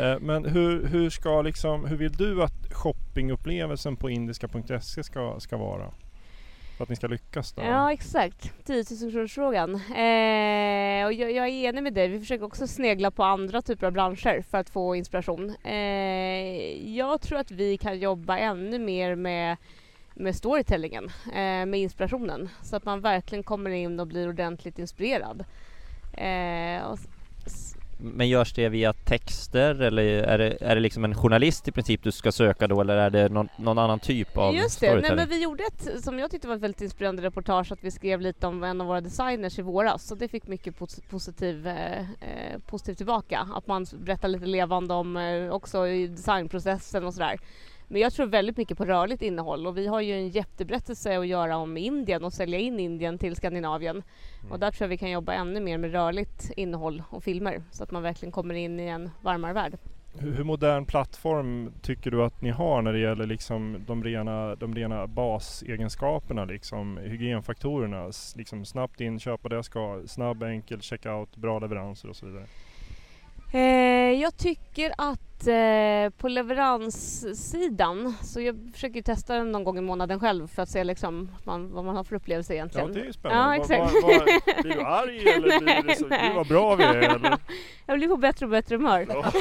Eh, 0.02 0.20
men 0.20 0.44
hur, 0.44 0.86
hur 0.86 1.10
ska 1.10 1.42
liksom, 1.42 1.84
hur 1.84 1.96
vill 1.96 2.12
du 2.12 2.42
att 2.42 2.72
shoppingupplevelsen 2.72 3.96
på 3.96 4.10
indiska.se 4.10 5.04
ska, 5.04 5.40
ska 5.40 5.56
vara? 5.56 5.92
För 6.76 6.82
att 6.84 6.88
ni 6.88 6.96
ska 6.96 7.06
lyckas? 7.06 7.52
Då? 7.52 7.62
Ja 7.62 7.92
exakt, 7.92 8.52
10 8.64 8.84
000 9.12 9.28
frågan. 9.28 9.74
Eh, 9.74 11.06
och 11.06 11.12
jag, 11.12 11.32
jag, 11.32 11.48
är 11.48 11.68
enig 11.68 11.82
med 11.82 11.94
dig, 11.94 12.08
vi 12.08 12.20
försöker 12.20 12.44
också 12.44 12.66
snegla 12.66 13.10
på 13.10 13.24
andra 13.24 13.62
typer 13.62 13.86
av 13.86 13.92
branscher 13.92 14.42
för 14.50 14.58
att 14.58 14.70
få 14.70 14.96
inspiration. 14.96 15.54
Eh, 15.64 16.96
jag 16.96 17.20
tror 17.20 17.38
att 17.38 17.50
vi 17.50 17.76
kan 17.78 17.98
jobba 17.98 18.38
ännu 18.38 18.78
mer 18.78 19.14
med 19.14 19.56
med 20.14 20.36
storytellingen, 20.36 21.04
eh, 21.26 21.66
med 21.66 21.74
inspirationen 21.74 22.48
så 22.62 22.76
att 22.76 22.84
man 22.84 23.00
verkligen 23.00 23.44
kommer 23.44 23.70
in 23.70 24.00
och 24.00 24.06
blir 24.06 24.28
ordentligt 24.28 24.78
inspirerad. 24.78 25.44
Eh, 26.12 26.82
och 26.84 26.98
men 28.02 28.28
görs 28.28 28.52
det 28.52 28.68
via 28.68 28.92
texter 28.92 29.80
eller 29.80 30.02
är 30.02 30.38
det, 30.38 30.56
är 30.60 30.74
det 30.74 30.80
liksom 30.80 31.04
en 31.04 31.14
journalist 31.14 31.68
i 31.68 31.72
princip 31.72 32.02
du 32.02 32.12
ska 32.12 32.32
söka 32.32 32.68
då 32.68 32.80
eller 32.80 32.96
är 32.96 33.10
det 33.10 33.28
någon, 33.28 33.48
någon 33.56 33.78
annan 33.78 34.00
typ 34.00 34.36
av 34.36 34.54
Just 34.54 34.80
det, 34.80 35.00
Nej, 35.00 35.16
men 35.16 35.28
vi 35.28 35.42
gjorde 35.42 35.64
ett 35.64 36.04
som 36.04 36.18
jag 36.18 36.30
tyckte 36.30 36.48
var 36.48 36.54
ett 36.54 36.62
väldigt 36.62 36.80
inspirerande 36.80 37.22
reportage 37.22 37.72
att 37.72 37.84
vi 37.84 37.90
skrev 37.90 38.20
lite 38.20 38.46
om 38.46 38.64
en 38.64 38.80
av 38.80 38.86
våra 38.86 39.00
designers 39.00 39.58
i 39.58 39.62
våras 39.62 40.06
så 40.06 40.14
det 40.14 40.28
fick 40.28 40.46
mycket 40.46 40.78
pos 40.78 41.00
positiv, 41.10 41.66
eh, 41.66 42.00
eh, 42.00 42.58
positiv 42.66 42.94
tillbaka. 42.94 43.48
Att 43.54 43.66
man 43.66 43.86
berättar 43.92 44.28
lite 44.28 44.46
levande 44.46 44.94
om 44.94 45.16
eh, 45.16 45.50
också 45.50 45.86
i 45.86 46.06
designprocessen 46.06 47.04
och 47.04 47.14
sådär. 47.14 47.38
Men 47.92 48.00
jag 48.00 48.12
tror 48.12 48.26
väldigt 48.26 48.56
mycket 48.56 48.78
på 48.78 48.84
rörligt 48.84 49.22
innehåll 49.22 49.66
och 49.66 49.78
vi 49.78 49.86
har 49.86 50.00
ju 50.00 50.12
en 50.12 50.28
jätteberättelse 50.28 51.18
att 51.18 51.26
göra 51.26 51.56
om 51.56 51.76
Indien 51.76 52.24
och 52.24 52.32
sälja 52.32 52.58
in 52.58 52.80
Indien 52.80 53.18
till 53.18 53.36
Skandinavien. 53.36 54.02
Mm. 54.40 54.52
Och 54.52 54.58
där 54.58 54.70
tror 54.70 54.84
jag 54.84 54.88
vi 54.88 54.98
kan 54.98 55.10
jobba 55.10 55.32
ännu 55.32 55.60
mer 55.60 55.78
med 55.78 55.92
rörligt 55.92 56.50
innehåll 56.56 57.02
och 57.10 57.24
filmer 57.24 57.62
så 57.70 57.84
att 57.84 57.90
man 57.90 58.02
verkligen 58.02 58.32
kommer 58.32 58.54
in 58.54 58.80
i 58.80 58.86
en 58.86 59.10
varmare 59.22 59.52
värld. 59.52 59.78
Hur 60.18 60.44
modern 60.44 60.84
plattform 60.84 61.72
tycker 61.82 62.10
du 62.10 62.22
att 62.22 62.42
ni 62.42 62.50
har 62.50 62.82
när 62.82 62.92
det 62.92 62.98
gäller 62.98 63.26
liksom 63.26 63.84
de, 63.86 64.04
rena, 64.04 64.54
de 64.54 64.74
rena 64.74 65.06
basegenskaperna, 65.06 66.44
liksom 66.44 66.96
hygienfaktorerna? 66.96 68.10
Liksom 68.36 68.64
snabbt 68.64 69.00
in, 69.00 69.20
köpa 69.20 69.48
det 69.48 69.54
jag 69.54 69.64
ska, 69.64 70.02
snabb, 70.06 70.42
enkel 70.42 70.80
checkout, 70.80 71.36
bra 71.36 71.58
leveranser 71.58 72.08
och 72.08 72.16
så 72.16 72.26
vidare. 72.26 72.46
Eh, 73.52 74.20
jag 74.20 74.36
tycker 74.36 74.92
att 74.98 75.31
eh, 75.48 76.10
på 76.10 76.28
leveranssidan, 76.28 78.14
så 78.22 78.40
jag 78.40 78.70
försöker 78.72 79.02
testa 79.02 79.34
den 79.34 79.52
någon 79.52 79.64
gång 79.64 79.78
i 79.78 79.80
månaden 79.80 80.20
själv 80.20 80.46
för 80.46 80.62
att 80.62 80.68
se 80.68 80.84
liksom 80.84 81.30
man, 81.44 81.72
vad 81.72 81.84
man 81.84 81.96
har 81.96 82.04
för 82.04 82.16
upplevelse 82.16 82.54
egentligen. 82.54 82.88
Ja 82.88 82.94
det 82.94 83.00
är 83.00 83.04
ju 83.04 83.12
spännande. 83.12 83.56
Ja, 83.56 83.62
exakt. 83.62 83.94
Var, 83.94 84.02
var, 84.02 84.62
blir 84.62 84.74
du 84.74 84.80
arg 84.80 85.28
eller 85.28 85.60
blir 85.60 85.82
det 85.88 85.94
så, 85.98 86.08
gud 86.08 86.34
vad 86.34 86.48
bra 86.48 86.74
vi 86.74 86.84
är 86.84 86.94
eller? 86.94 87.38
Jag 87.86 87.98
blir 87.98 88.08
på 88.08 88.16
bättre 88.16 88.46
och 88.46 88.50
bättre 88.50 88.76
humör. 88.76 89.06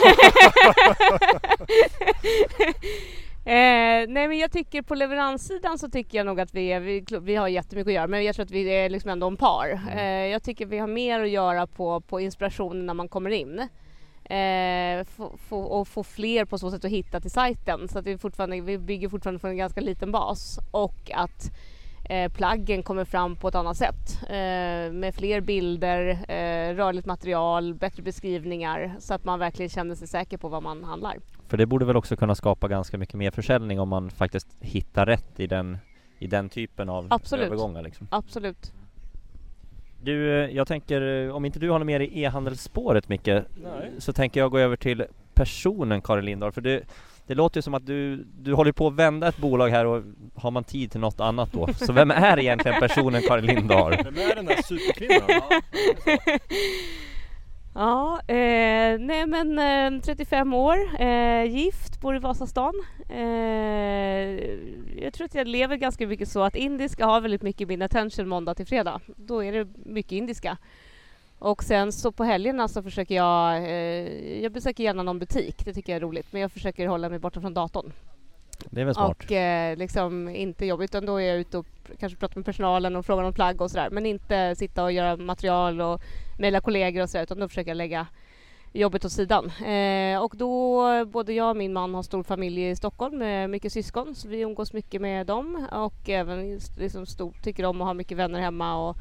Eh, 3.46 4.08
nej 4.08 4.28
men 4.28 4.38
jag 4.38 4.52
tycker 4.52 4.82
på 4.82 4.96
leveranssidan 4.96 5.78
så 5.78 5.90
tycker 5.90 6.18
jag 6.18 6.26
nog 6.26 6.40
att 6.40 6.54
vi, 6.54 6.68
är, 6.68 6.80
vi, 6.80 7.06
vi 7.22 7.36
har 7.36 7.48
jättemycket 7.48 7.88
att 7.88 7.94
göra 7.94 8.08
men 8.08 8.24
jag 8.24 8.36
tror 8.36 8.46
att 8.46 8.52
vi 8.52 8.70
är 8.70 8.90
liksom 8.90 9.12
ändå 9.12 9.28
en 9.28 9.38
par. 9.38 9.68
Mm. 9.68 9.98
Eh, 9.98 10.32
jag 10.32 10.44
tycker 10.44 10.66
vi 10.66 10.78
har 10.78 10.88
mer 10.88 11.20
att 11.20 11.30
göra 11.30 11.68
på, 11.68 12.02
på 12.02 12.20
inspirationen 12.20 12.86
när 12.86 12.94
man 12.94 13.08
kommer 13.08 13.30
in 13.30 13.68
eh, 14.32 15.04
få, 15.04 15.38
få, 15.38 15.60
och 15.60 15.88
få 15.88 16.04
fler 16.04 16.46
på 16.46 16.58
så 16.58 16.72
sätt 16.72 16.86
att 16.86 16.92
hitta 16.92 17.20
till 17.20 17.32
sajten. 17.32 17.88
Så 17.88 18.00
att 18.00 18.06
vi, 18.06 18.18
fortfarande, 18.18 18.62
vi 18.62 18.78
bygger 18.78 19.10
fortfarande 19.10 19.40
från 19.40 19.52
en 19.52 19.58
ganska 19.58 19.82
liten 19.82 20.12
bas 20.12 20.60
och 20.72 21.12
att 21.14 21.52
eh, 22.10 22.32
plaggen 22.32 22.84
kommer 22.84 23.06
fram 23.06 23.36
på 23.36 23.48
ett 23.48 23.56
annat 23.56 23.78
sätt 23.78 24.22
eh, 24.24 24.94
med 24.94 25.16
fler 25.16 25.42
bilder, 25.42 26.08
eh, 26.10 26.76
rörligt 26.76 27.06
material, 27.06 27.74
bättre 27.74 28.04
beskrivningar 28.04 28.96
så 29.00 29.14
att 29.14 29.26
man 29.26 29.40
verkligen 29.40 29.70
känner 29.70 29.96
sig 29.96 30.08
säker 30.08 30.38
på 30.38 30.50
vad 30.50 30.64
man 30.64 30.84
handlar. 30.84 31.18
För 31.48 31.58
det 31.58 31.66
borde 31.66 31.86
väl 31.86 31.98
också 31.98 32.16
kunna 32.16 32.36
skapa 32.36 32.68
ganska 32.68 32.98
mycket 32.98 33.16
mer 33.16 33.32
försäljning 33.32 33.80
om 33.80 33.90
man 33.90 34.10
faktiskt 34.10 34.48
hittar 34.60 35.06
rätt 35.06 35.40
i 35.40 35.48
den, 35.48 35.78
i 36.20 36.28
den 36.28 36.50
typen 36.50 36.90
av 36.90 37.08
Absolut. 37.10 37.46
övergångar? 37.46 37.82
Liksom. 37.82 38.08
Absolut. 38.12 38.74
Du, 40.04 40.44
eh, 40.44 40.56
jag 40.56 40.68
tänker, 40.68 41.26
eh, 41.28 41.36
om 41.36 41.46
inte 41.46 41.60
du 41.60 41.70
har 41.70 41.80
något 41.80 41.86
mer 41.86 42.00
i 42.00 42.24
e-handelsspåret 42.24 43.10
Micke, 43.10 43.28
Nej. 43.28 43.44
så 43.98 44.14
tänker 44.14 44.40
jag 44.40 44.52
gå 44.52 44.58
över 44.58 44.76
till 44.76 45.06
personen 45.34 46.02
Karin 46.02 46.26
Lindahl, 46.26 46.52
för 46.52 46.62
det, 46.62 46.84
det 47.28 47.36
låter 47.36 47.58
ju 47.58 47.62
som 47.62 47.74
att 47.74 47.86
du, 47.86 48.26
du 48.40 48.54
håller 48.54 48.72
på 48.72 48.88
att 48.88 48.94
vända 48.94 49.28
ett 49.28 49.38
bolag 49.38 49.70
här 49.70 49.86
och 49.86 50.04
har 50.36 50.52
man 50.52 50.64
tid 50.64 50.92
till 50.92 51.00
något 51.00 51.20
annat 51.20 51.54
då? 51.54 51.70
Så 51.76 51.94
vem 51.94 52.12
är 52.12 52.40
egentligen 52.40 52.80
personen 52.80 53.22
Karin 53.22 53.46
Lindahl? 53.46 53.92
Vem 54.04 54.18
är 54.32 54.36
den 54.36 54.46
där 54.46 54.62
superkvinnan? 54.62 55.42
Ja, 56.08 56.38
eh, 58.28 59.00
nej 59.00 59.26
men 59.28 59.60
eh, 59.96 60.02
35 60.02 60.54
år, 60.54 61.02
eh, 61.02 61.44
gift, 61.44 62.02
bor 62.02 62.16
i 62.16 62.20
Vasastan. 62.20 62.74
Eh, 63.10 63.20
jag 65.04 65.14
tror 65.14 65.26
att 65.26 65.36
jag 65.36 65.48
lever 65.48 65.76
ganska 65.76 66.08
mycket 66.08 66.30
så 66.30 66.44
att 66.44 66.56
indiska 66.56 67.06
har 67.06 67.22
väldigt 67.22 67.42
mycket 67.42 67.68
min 67.68 67.82
attention 67.82 68.28
måndag 68.28 68.56
till 68.56 68.68
fredag. 68.68 69.02
Då 69.16 69.44
är 69.44 69.52
det 69.52 69.68
mycket 69.86 70.12
indiska. 70.12 70.58
Och 71.40 71.64
sen 71.64 71.92
så 71.92 72.12
på 72.12 72.24
helgerna 72.24 72.68
så 72.68 72.84
försöker 72.84 73.16
jag, 73.16 73.58
eh, 73.58 74.42
jag 74.42 74.52
besöker 74.52 74.84
gärna 74.84 75.04
någon 75.04 75.20
butik, 75.20 75.66
det 75.66 75.74
tycker 75.74 75.94
jag 75.94 75.98
är 75.98 76.06
roligt, 76.06 76.28
men 76.32 76.42
jag 76.42 76.52
försöker 76.52 76.88
hålla 76.88 77.10
mig 77.10 77.20
borta 77.20 77.42
från 77.42 77.54
datorn. 77.54 77.94
Det 78.70 78.82
är 78.82 78.86
väl 78.86 78.94
smart. 78.94 79.24
Och 79.24 79.32
eh, 79.32 79.78
liksom 79.78 80.30
inte 80.30 80.66
jobbigt, 80.66 80.92
utan 80.92 81.06
då 81.06 81.18
är 81.22 81.28
jag 81.28 81.38
ute 81.38 81.58
och 81.58 81.68
kanske 82.00 82.20
pratar 82.20 82.36
med 82.36 82.46
personalen 82.46 82.96
och 82.96 83.06
frågar 83.06 83.24
om 83.24 83.34
plagg 83.34 83.62
och 83.62 83.72
sådär. 83.72 83.90
Men 83.92 84.06
inte 84.06 84.56
sitta 84.56 84.84
och 84.84 84.92
göra 84.92 85.18
material 85.18 85.82
och 85.82 86.02
mejla 86.42 86.62
kollegor 86.62 87.02
och 87.02 87.10
sådär, 87.10 87.24
utan 87.24 87.40
då 87.40 87.48
försöker 87.48 87.70
jag 87.70 87.78
lägga 87.78 88.08
jobbet 88.74 89.06
åt 89.06 89.12
sidan. 89.12 89.46
Eh, 89.46 90.22
och 90.24 90.34
då, 90.38 91.06
både 91.06 91.34
jag 91.34 91.50
och 91.50 91.58
min 91.58 91.74
man 91.74 91.94
har 91.94 92.04
stor 92.04 92.24
familj 92.24 92.70
i 92.70 92.76
Stockholm 92.76 93.18
med 93.18 93.50
mycket 93.50 93.74
syskon, 93.74 94.16
så 94.16 94.28
vi 94.28 94.40
umgås 94.40 94.74
mycket 94.74 95.02
med 95.02 95.28
dem 95.28 95.68
och 95.72 96.10
även 96.10 96.60
liksom 96.78 97.06
stor, 97.06 97.34
tycker 97.44 97.66
om 97.66 97.82
att 97.82 97.88
ha 97.88 97.94
mycket 97.94 98.18
vänner 98.18 98.40
hemma 98.40 98.90
och 98.90 98.98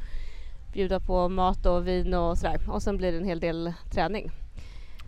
bjuda 0.73 1.01
på 1.01 1.29
mat 1.29 1.67
och 1.67 1.87
vin 1.87 2.15
och 2.15 2.39
sådär. 2.39 2.61
Och 2.69 2.83
sen 2.83 2.97
blir 2.97 3.13
det 3.13 3.19
en 3.19 3.25
hel 3.25 3.41
del 3.41 3.73
träning. 3.93 4.31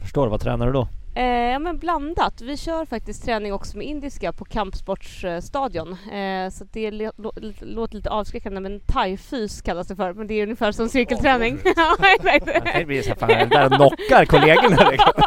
Förstår, 0.01 0.29
vad 0.29 0.41
tränar 0.41 0.67
du 0.67 0.73
då? 0.73 0.89
Eh, 1.15 1.25
ja 1.25 1.59
men 1.59 1.79
blandat. 1.79 2.41
Vi 2.41 2.57
kör 2.57 2.85
faktiskt 2.85 3.25
träning 3.25 3.53
också 3.53 3.79
med 3.79 3.87
indiska 3.87 4.33
på 4.33 4.45
kampsportsstadion. 4.45 5.89
Eh, 5.93 6.51
så 6.51 6.65
det 6.73 6.91
lå- 6.91 7.13
lå- 7.17 7.55
låter 7.65 7.97
lite 7.97 8.11
avskräckande 8.11 8.61
men 8.61 8.81
thai-fys 8.81 9.63
kallas 9.63 9.89
det 9.89 9.97
för. 9.97 10.13
Men 10.15 10.27
det 10.27 10.35
är 10.35 10.43
ungefär 10.43 10.73
som 10.73 10.89
cirkelträning. 10.89 11.59
ja 11.77 11.97
exakt. 12.15 12.47
Man 12.47 12.73
kan 12.73 12.81
ju 12.81 12.87
bli 12.87 13.03
så 13.03 13.15
fan, 13.15 13.29
det 13.29 13.45
där 13.51 13.69
knockar 13.69 14.25
kollegorna 14.25 14.91
liksom. 14.91 15.13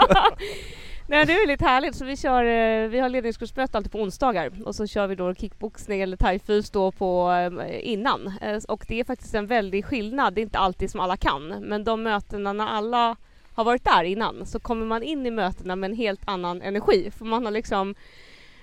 Nej 1.07 1.25
det 1.25 1.33
är 1.33 1.47
väldigt 1.47 1.61
härligt. 1.67 1.95
Så 1.95 2.05
vi, 2.05 2.17
kör, 2.17 2.43
eh, 2.43 2.87
vi 2.89 2.99
har 2.99 3.09
ledningskursmöte 3.09 3.77
alltid 3.77 3.91
på 3.91 3.99
onsdagar 3.99 4.51
och 4.65 4.75
så 4.75 4.87
kör 4.87 5.07
vi 5.07 5.15
då 5.15 5.33
kickboxning 5.33 6.01
eller 6.01 6.17
thai-fys 6.17 6.71
då 6.73 6.91
på 6.91 7.31
eh, 7.31 7.89
innan. 7.91 8.33
Eh, 8.41 8.57
och 8.67 8.85
det 8.87 8.99
är 8.99 9.03
faktiskt 9.03 9.35
en 9.35 9.47
väldig 9.47 9.85
skillnad. 9.85 10.33
Det 10.33 10.41
är 10.41 10.43
inte 10.43 10.57
alltid 10.59 10.91
som 10.91 10.99
alla 10.99 11.17
kan. 11.17 11.47
Men 11.47 11.83
de 11.83 12.03
mötena 12.03 12.53
när 12.53 12.67
alla 12.67 13.15
har 13.55 13.63
varit 13.63 13.83
där 13.83 14.03
innan 14.03 14.45
så 14.45 14.59
kommer 14.59 14.85
man 14.85 15.03
in 15.03 15.25
i 15.25 15.31
mötena 15.31 15.75
med 15.75 15.91
en 15.91 15.97
helt 15.97 16.21
annan 16.25 16.61
energi. 16.61 17.11
För 17.11 17.25
man 17.25 17.45
har 17.45 17.51
liksom 17.51 17.95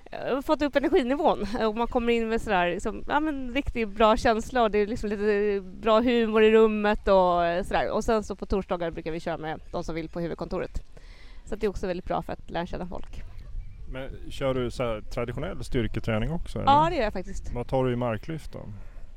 eh, 0.05 0.41
fått 0.41 0.63
upp 0.63 0.77
energinivån 0.77 1.47
och 1.67 1.77
man 1.77 1.87
kommer 1.87 2.13
in 2.13 2.29
med 2.29 2.43
sådär 2.43 2.71
liksom, 2.71 3.05
ja 3.09 3.21
men 3.21 3.55
riktigt 3.55 3.89
bra 3.89 4.17
känsla 4.17 4.63
och 4.63 4.71
det 4.71 4.79
är 4.79 4.87
liksom 4.87 5.11
lite 5.11 5.61
bra 5.61 6.01
humor 6.01 6.43
i 6.43 6.53
rummet 6.53 7.09
och 7.09 7.47
eh, 7.47 7.65
sådär. 7.65 7.91
Och 7.91 8.05
sen 8.05 8.25
så 8.25 8.37
på 8.37 8.47
torsdagar 8.47 8.91
brukar 8.91 9.11
vi 9.13 9.21
köra 9.21 9.39
med 9.39 9.61
de 9.71 9.85
som 9.85 9.95
vill 9.95 10.09
på 10.09 10.21
huvudkontoret. 10.21 10.83
Så 11.45 11.57
det 11.57 11.67
är 11.67 11.71
också 11.71 11.87
väldigt 11.87 12.07
bra 12.07 12.23
för 12.23 12.33
att 12.33 12.51
lära 12.51 12.67
känna 12.67 12.87
folk. 12.87 13.23
Men 13.93 14.31
kör 14.31 14.55
du 14.55 14.71
så 14.71 15.01
traditionell 15.15 15.65
styrketräning 15.65 16.33
också? 16.33 16.59
Eller? 16.59 16.73
Ja 16.73 16.87
det 16.91 16.97
gör 16.97 17.03
jag 17.03 17.13
faktiskt. 17.13 17.55
Vad 17.55 17.69
tar 17.69 17.85
du 17.85 17.93
i 17.93 17.97
marklyft 17.97 18.53
då? 18.53 18.61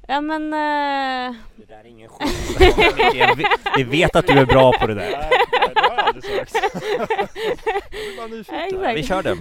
Ja 0.08 0.22
men... 0.22 0.54
Eh, 0.54 1.36
Det 1.56 1.66
där 1.68 1.80
är 1.80 1.86
ingen 1.86 2.10
skit. 2.10 2.30
Vi 3.78 3.84
vet 3.84 4.16
att 4.16 4.28
du 4.28 4.34
är 4.34 4.46
bra 4.46 4.72
på 4.80 4.88
det 4.88 4.94
där. 4.94 5.12
Nej, 5.12 5.30
det 5.74 5.80
har 5.82 5.96
jag 5.98 6.06
aldrig 6.08 6.24
sagt. 6.24 6.56
Exakt. 8.52 8.98
Vi 8.98 9.04
kör 9.04 9.24
den. 9.24 9.38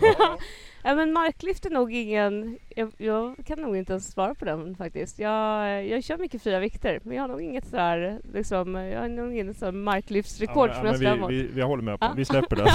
ja 0.83 0.94
men 0.94 1.12
marklyft 1.12 1.66
är 1.66 1.70
nog 1.70 1.94
ingen... 1.94 2.59
Jag, 2.77 2.92
jag 2.98 3.35
kan 3.46 3.59
nog 3.62 3.77
inte 3.77 3.92
ens 3.92 4.12
svara 4.12 4.35
på 4.35 4.44
den 4.44 4.77
faktiskt. 4.77 5.18
Jag, 5.18 5.87
jag 5.87 6.05
kör 6.05 6.18
mycket 6.18 6.42
fria 6.42 6.59
vikter 6.61 7.00
men 7.03 7.16
jag 7.16 7.22
har 7.22 7.29
nog 7.29 7.42
inget 7.42 7.66
sådär 7.66 8.18
liksom... 8.35 8.74
Jag 8.74 9.00
har 9.00 9.09
nog 9.09 9.33
ingen 9.33 9.55
sån 9.55 9.83
marklyftsrekord 9.83 10.70
Ja, 10.70 10.74
som 10.74 10.83
men 10.83 10.92
jag 10.92 11.00
ska 11.00 11.14
vi, 11.14 11.20
mot. 11.20 11.31
vi, 11.31 11.48
vi 11.55 11.62
håller 11.62 11.83
med 11.83 12.00
på 12.00 12.07
Ja. 12.07 12.12
Vi 12.16 12.24
släpper 12.24 12.57
det. 12.57 12.64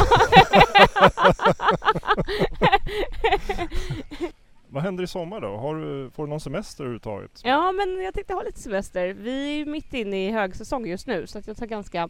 Vad 4.72 4.84
händer 4.84 5.04
i 5.04 5.08
sommar 5.08 5.42
då? 5.42 5.58
Har 5.58 5.76
du, 5.76 6.10
får 6.10 6.24
du 6.24 6.30
någon 6.30 6.40
semester 6.40 6.84
överhuvudtaget? 6.84 7.42
Ja 7.44 7.72
men 7.72 8.04
jag 8.04 8.14
tänkte 8.14 8.34
ha 8.34 8.44
lite 8.44 8.60
semester. 8.60 9.14
Vi 9.14 9.62
är 9.62 9.66
mitt 9.66 9.94
inne 9.94 10.28
i 10.28 10.32
högsäsong 10.32 10.88
just 10.88 11.08
nu 11.08 11.28
så 11.28 11.40
att 11.40 11.48
jag 11.48 11.58
tar 11.58 11.66
ganska 11.66 12.10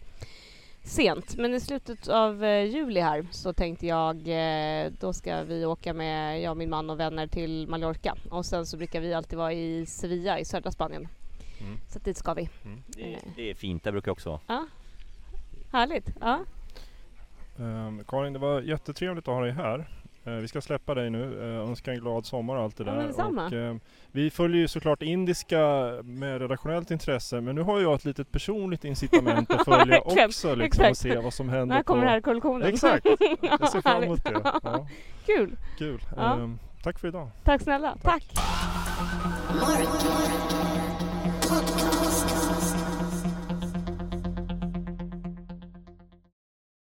sent. 0.84 1.38
Men 1.38 1.54
i 1.54 1.60
slutet 1.60 2.08
av 2.08 2.44
eh, 2.44 2.64
juli 2.64 3.00
här 3.00 3.26
så 3.32 3.54
tänkte 3.54 3.88
jag 3.88 4.16
eh, 4.16 4.92
då 5.00 5.14
ska 5.14 5.44
vi 5.44 5.66
åka 5.66 5.94
med 5.94 6.42
jag 6.42 6.52
och 6.52 6.58
min 6.58 6.70
man 6.70 6.90
och 6.90 7.00
vänner 7.00 7.28
till 7.28 7.68
Mallorca. 7.68 8.16
Och 8.30 8.46
sen 8.46 8.66
så 8.66 8.78
brukar 8.78 9.02
vi 9.02 9.14
alltid 9.14 9.38
vara 9.38 9.54
i 9.54 9.86
Sevilla 9.86 10.40
i 10.40 10.46
södra 10.46 10.72
Spanien. 10.72 11.08
Mm. 11.62 11.78
Så 11.88 12.00
dit 12.00 12.18
ska 12.18 12.34
vi. 12.34 12.50
Det, 12.88 13.20
det 13.36 13.50
är 13.50 13.54
fint, 13.54 13.84
det 13.84 13.92
brukar 13.92 14.10
jag 14.10 14.14
också 14.14 14.30
vara. 14.30 14.42
Ja. 14.48 14.66
Härligt. 15.72 16.10
Ja. 16.20 16.40
Ehm, 17.60 18.04
Karin, 18.08 18.34
det 18.34 18.40
var 18.40 18.62
jättetrevligt 18.62 19.28
att 19.28 19.34
ha 19.34 19.42
dig 19.42 19.52
här. 19.52 19.90
Eh, 20.26 20.34
vi 20.34 20.48
ska 20.48 20.62
släppa 20.62 20.96
dig 20.96 21.10
nu. 21.10 21.24
Uh, 21.24 21.70
önska 21.70 21.92
en 21.94 22.00
glad 22.00 22.26
sommar 22.26 22.56
och 22.56 22.64
allt 22.64 22.78
det 22.78 22.84
Ja, 22.84 22.92
där. 22.92 23.08
detsamma. 23.08 23.46
och, 23.46 23.54
ehm, 23.54 23.80
vi 24.12 24.30
följer 24.30 24.62
ju 24.62 24.68
såklart 24.68 25.02
indiska 25.02 25.58
med 26.04 26.42
redaktionellt 26.42 26.92
intresse 26.92 27.42
men 27.42 27.56
nu 27.56 27.62
har 27.62 27.80
jag 27.80 27.94
ett 27.94 28.06
litet 28.06 28.32
personligt 28.32 28.86
incitament 28.86 29.52
att 29.52 29.66
följa 29.66 30.00
också 30.06 30.56
liksom, 30.56 30.86
och 30.90 30.98
se 30.98 31.18
vad 31.18 31.34
som 31.34 31.50
händer. 31.50 31.76
När 31.76 31.84
kommer 31.84 32.02
på... 32.02 32.06
den 32.06 32.14
här 32.14 32.22
kollektionen? 32.22 32.68
Exakt! 32.68 33.06
Jag 33.42 33.70
ser 33.70 33.82
fram 33.82 34.04
emot 34.04 34.24
det. 34.24 34.42
Ja, 34.64 34.88
Kul! 35.26 35.56
kul. 35.78 36.02
Ja. 36.16 36.34
Ehm, 36.34 36.60
tack 36.84 37.00
för 37.00 37.08
idag. 37.08 37.30
Tack 37.44 37.62
snälla. 37.62 37.98
Tack. 38.04 38.24
Mark. 39.62 40.79